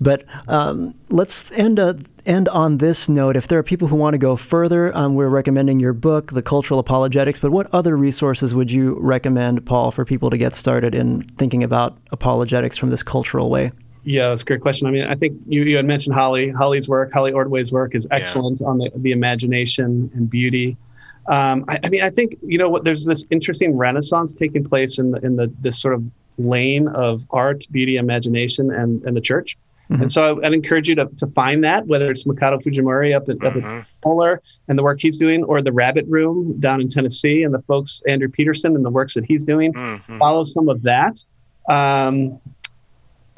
But 0.00 0.24
um, 0.48 0.94
let's 1.08 1.52
end 1.52 1.78
uh, 1.78 1.94
end 2.26 2.48
on 2.48 2.78
this 2.78 3.08
note. 3.08 3.36
If 3.36 3.46
there 3.46 3.60
are 3.60 3.62
people 3.62 3.86
who 3.88 3.96
want 3.96 4.14
to 4.14 4.18
go 4.18 4.34
further 4.34 4.94
um, 4.96 5.14
we're 5.14 5.28
recommending 5.28 5.78
your 5.78 5.92
book 5.92 6.32
the 6.32 6.42
cultural 6.42 6.80
apologetics 6.80 7.38
but 7.38 7.52
what 7.52 7.72
other 7.72 7.96
resources 7.96 8.54
would 8.54 8.70
you 8.70 8.96
recommend 9.00 9.64
paul 9.64 9.90
for 9.90 10.04
people 10.04 10.30
to 10.30 10.36
get 10.36 10.54
started 10.54 10.94
in 10.94 11.22
thinking 11.22 11.62
about 11.62 11.96
apologetics 12.10 12.76
from 12.76 12.90
this 12.90 13.02
cultural 13.02 13.48
way 13.50 13.70
yeah, 14.08 14.30
that's 14.30 14.40
a 14.40 14.44
great 14.46 14.62
question. 14.62 14.86
I 14.86 14.90
mean, 14.90 15.04
I 15.04 15.14
think 15.14 15.38
you, 15.46 15.62
you 15.64 15.76
had 15.76 15.84
mentioned 15.84 16.14
Holly. 16.14 16.48
Holly's 16.48 16.88
work, 16.88 17.12
Holly 17.12 17.30
Ordway's 17.30 17.70
work 17.70 17.94
is 17.94 18.08
excellent 18.10 18.60
yeah. 18.60 18.66
on 18.66 18.78
the, 18.78 18.90
the 18.96 19.12
imagination 19.12 20.10
and 20.14 20.30
beauty. 20.30 20.78
Um, 21.26 21.66
I, 21.68 21.78
I, 21.84 21.88
mean, 21.90 22.02
I 22.02 22.08
think 22.08 22.38
you 22.42 22.56
know 22.56 22.70
what. 22.70 22.84
There's 22.84 23.04
this 23.04 23.26
interesting 23.30 23.76
renaissance 23.76 24.32
taking 24.32 24.64
place 24.64 24.98
in 24.98 25.10
the, 25.10 25.18
in 25.18 25.36
the 25.36 25.52
this 25.60 25.78
sort 25.78 25.92
of 25.92 26.10
lane 26.38 26.88
of 26.88 27.26
art, 27.30 27.66
beauty, 27.70 27.98
imagination, 27.98 28.72
and 28.72 29.02
and 29.04 29.14
the 29.14 29.20
church. 29.20 29.58
Mm-hmm. 29.90 30.02
And 30.02 30.12
so 30.12 30.24
I, 30.24 30.32
would 30.32 30.54
encourage 30.54 30.88
you 30.88 30.94
to, 30.94 31.06
to 31.18 31.26
find 31.28 31.62
that, 31.64 31.86
whether 31.86 32.10
it's 32.10 32.24
Makoto 32.24 32.62
Fujimura 32.62 33.14
up 33.14 33.28
at, 33.28 33.36
mm-hmm. 33.36 33.58
up 33.58 33.64
at 33.64 33.86
Fuller 34.02 34.42
and 34.68 34.78
the 34.78 34.82
work 34.82 35.00
he's 35.00 35.18
doing, 35.18 35.44
or 35.44 35.60
the 35.60 35.72
Rabbit 35.72 36.06
Room 36.08 36.58
down 36.60 36.80
in 36.80 36.88
Tennessee 36.88 37.42
and 37.42 37.52
the 37.52 37.62
folks, 37.62 38.02
Andrew 38.08 38.28
Peterson 38.28 38.74
and 38.74 38.84
the 38.84 38.90
works 38.90 39.12
that 39.14 39.26
he's 39.26 39.44
doing. 39.44 39.74
Mm-hmm. 39.74 40.18
Follow 40.18 40.44
some 40.44 40.70
of 40.70 40.82
that. 40.82 41.22
Um, 41.68 42.40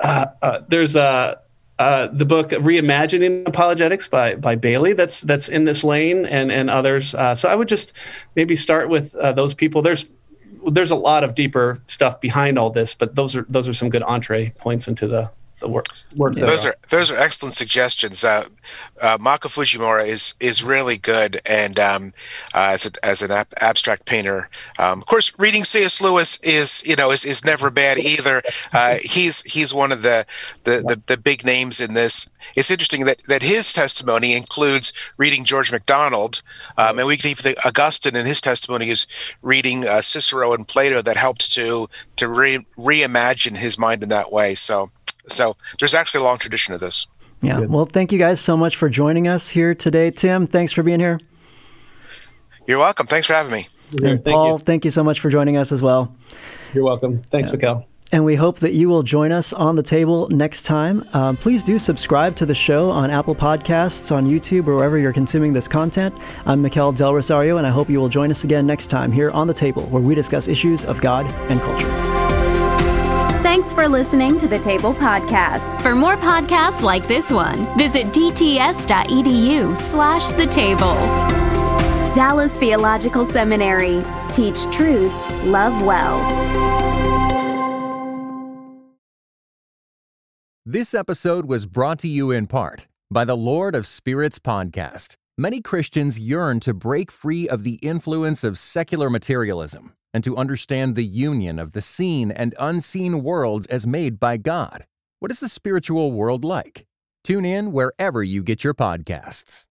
uh, 0.00 0.26
uh, 0.42 0.60
there's 0.68 0.96
a 0.96 1.40
uh, 1.78 2.08
the 2.08 2.26
book 2.26 2.50
reimagining 2.50 3.46
apologetics 3.48 4.06
by 4.06 4.34
by 4.34 4.54
bailey 4.54 4.92
that's 4.92 5.22
that's 5.22 5.48
in 5.48 5.64
this 5.64 5.82
lane 5.82 6.26
and 6.26 6.52
and 6.52 6.68
others. 6.68 7.14
Uh, 7.14 7.34
so 7.34 7.48
i 7.48 7.54
would 7.54 7.68
just 7.68 7.92
maybe 8.36 8.54
start 8.54 8.88
with 8.88 9.14
uh, 9.16 9.32
those 9.32 9.54
people. 9.54 9.82
There's 9.82 10.06
there's 10.66 10.90
a 10.90 10.96
lot 10.96 11.24
of 11.24 11.34
deeper 11.34 11.80
stuff 11.86 12.20
behind 12.20 12.58
all 12.58 12.68
this 12.68 12.94
but 12.94 13.14
those 13.14 13.34
are 13.34 13.46
those 13.48 13.66
are 13.66 13.72
some 13.72 13.88
good 13.88 14.02
entree 14.02 14.52
points 14.58 14.88
into 14.88 15.08
the 15.08 15.30
the 15.60 15.68
works. 15.68 16.06
works 16.16 16.40
those 16.40 16.66
are 16.66 16.74
those 16.88 17.10
are 17.10 17.16
excellent 17.16 17.54
suggestions. 17.54 18.24
Uh, 18.24 18.46
uh, 19.00 19.18
Mako 19.20 19.48
Fujimura 19.48 20.06
is 20.06 20.34
is 20.40 20.64
really 20.64 20.96
good, 20.96 21.40
and 21.48 21.78
um, 21.78 22.12
uh, 22.54 22.70
as 22.72 22.86
a, 22.86 22.90
as 23.04 23.22
an 23.22 23.30
ab- 23.30 23.52
abstract 23.60 24.06
painter, 24.06 24.48
um, 24.78 25.00
of 25.00 25.06
course, 25.06 25.38
reading 25.38 25.64
C.S. 25.64 26.00
Lewis 26.00 26.38
is 26.40 26.82
you 26.86 26.96
know 26.96 27.10
is, 27.10 27.24
is 27.24 27.44
never 27.44 27.70
bad 27.70 27.98
either. 27.98 28.42
Uh, 28.72 28.96
he's 29.02 29.42
he's 29.42 29.72
one 29.72 29.92
of 29.92 30.02
the 30.02 30.26
the, 30.64 30.78
the 30.86 31.02
the 31.06 31.16
big 31.16 31.44
names 31.44 31.80
in 31.80 31.94
this. 31.94 32.30
It's 32.56 32.70
interesting 32.70 33.04
that 33.04 33.22
that 33.28 33.42
his 33.42 33.72
testimony 33.72 34.34
includes 34.34 34.92
reading 35.18 35.44
George 35.44 35.70
MacDonald, 35.70 36.42
um, 36.78 36.98
and 36.98 37.06
we 37.06 37.16
can 37.16 37.30
even 37.30 37.42
think 37.42 37.66
Augustine 37.66 38.16
in 38.16 38.26
his 38.26 38.40
testimony 38.40 38.88
is 38.88 39.06
reading 39.42 39.86
uh, 39.86 40.00
Cicero 40.00 40.52
and 40.52 40.66
Plato 40.66 41.02
that 41.02 41.16
helped 41.16 41.52
to 41.52 41.88
to 42.16 42.28
re- 42.28 42.64
reimagine 42.78 43.56
his 43.56 43.78
mind 43.78 44.02
in 44.02 44.08
that 44.08 44.32
way. 44.32 44.54
So 44.54 44.90
so 45.28 45.56
there's 45.78 45.94
actually 45.94 46.20
a 46.20 46.24
long 46.24 46.38
tradition 46.38 46.74
of 46.74 46.80
this. 46.80 47.06
Yeah. 47.42 47.60
Well, 47.60 47.86
thank 47.86 48.12
you 48.12 48.18
guys 48.18 48.40
so 48.40 48.56
much 48.56 48.76
for 48.76 48.88
joining 48.88 49.26
us 49.26 49.48
here 49.48 49.74
today. 49.74 50.10
Tim, 50.10 50.46
thanks 50.46 50.72
for 50.72 50.82
being 50.82 51.00
here. 51.00 51.18
You're 52.66 52.78
welcome. 52.78 53.06
Thanks 53.06 53.26
for 53.26 53.32
having 53.32 53.52
me. 53.52 53.66
And 54.02 54.22
thank 54.22 54.34
Paul, 54.34 54.52
you. 54.52 54.58
thank 54.58 54.84
you 54.84 54.90
so 54.90 55.02
much 55.02 55.20
for 55.20 55.30
joining 55.30 55.56
us 55.56 55.72
as 55.72 55.82
well. 55.82 56.14
You're 56.74 56.84
welcome. 56.84 57.18
Thanks, 57.18 57.50
yeah. 57.58 57.80
And 58.12 58.24
we 58.24 58.34
hope 58.34 58.58
that 58.58 58.72
you 58.72 58.88
will 58.88 59.04
join 59.04 59.30
us 59.30 59.52
on 59.52 59.76
the 59.76 59.82
table 59.82 60.28
next 60.30 60.64
time. 60.64 61.04
Um, 61.12 61.36
please 61.36 61.62
do 61.62 61.78
subscribe 61.78 62.34
to 62.36 62.46
the 62.46 62.54
show 62.54 62.90
on 62.90 63.08
Apple 63.10 63.36
Podcasts, 63.36 64.14
on 64.14 64.26
YouTube, 64.28 64.66
or 64.66 64.74
wherever 64.74 64.98
you're 64.98 65.12
consuming 65.12 65.52
this 65.52 65.68
content. 65.68 66.14
I'm 66.44 66.60
Mikel 66.60 66.92
Del 66.92 67.14
Rosario, 67.14 67.56
and 67.56 67.66
I 67.66 67.70
hope 67.70 67.88
you 67.88 68.00
will 68.00 68.08
join 68.08 68.30
us 68.30 68.42
again 68.42 68.66
next 68.66 68.88
time 68.88 69.12
here 69.12 69.30
on 69.30 69.46
the 69.46 69.54
table, 69.54 69.82
where 69.84 70.02
we 70.02 70.16
discuss 70.16 70.48
issues 70.48 70.84
of 70.84 71.00
God 71.00 71.26
and 71.48 71.60
culture. 71.60 72.29
Thanks 73.50 73.72
for 73.72 73.88
listening 73.88 74.38
to 74.38 74.46
the 74.46 74.60
Table 74.60 74.94
Podcast. 74.94 75.82
For 75.82 75.96
more 75.96 76.16
podcasts 76.16 76.82
like 76.82 77.08
this 77.08 77.32
one, 77.32 77.66
visit 77.76 78.06
dts.edu 78.14 79.76
slash 79.76 80.28
the 80.28 80.46
table. 80.46 80.94
Dallas 82.14 82.56
Theological 82.58 83.28
Seminary. 83.28 84.04
Teach 84.30 84.70
truth, 84.70 85.12
love 85.46 85.84
well. 85.84 86.20
This 90.64 90.94
episode 90.94 91.46
was 91.46 91.66
brought 91.66 91.98
to 91.98 92.08
you 92.08 92.30
in 92.30 92.46
part 92.46 92.86
by 93.10 93.24
the 93.24 93.36
Lord 93.36 93.74
of 93.74 93.84
Spirits 93.84 94.38
podcast. 94.38 95.16
Many 95.36 95.60
Christians 95.60 96.20
yearn 96.20 96.60
to 96.60 96.72
break 96.72 97.10
free 97.10 97.48
of 97.48 97.64
the 97.64 97.80
influence 97.82 98.44
of 98.44 98.60
secular 98.60 99.10
materialism 99.10 99.96
and 100.12 100.24
to 100.24 100.36
understand 100.36 100.94
the 100.94 101.04
union 101.04 101.58
of 101.58 101.72
the 101.72 101.80
seen 101.80 102.30
and 102.30 102.54
unseen 102.58 103.22
worlds 103.22 103.66
as 103.68 103.86
made 103.86 104.18
by 104.18 104.36
God. 104.36 104.86
What 105.20 105.30
is 105.30 105.40
the 105.40 105.48
spiritual 105.48 106.12
world 106.12 106.44
like? 106.44 106.86
Tune 107.22 107.44
in 107.44 107.72
wherever 107.72 108.22
you 108.22 108.42
get 108.42 108.64
your 108.64 108.74
podcasts. 108.74 109.66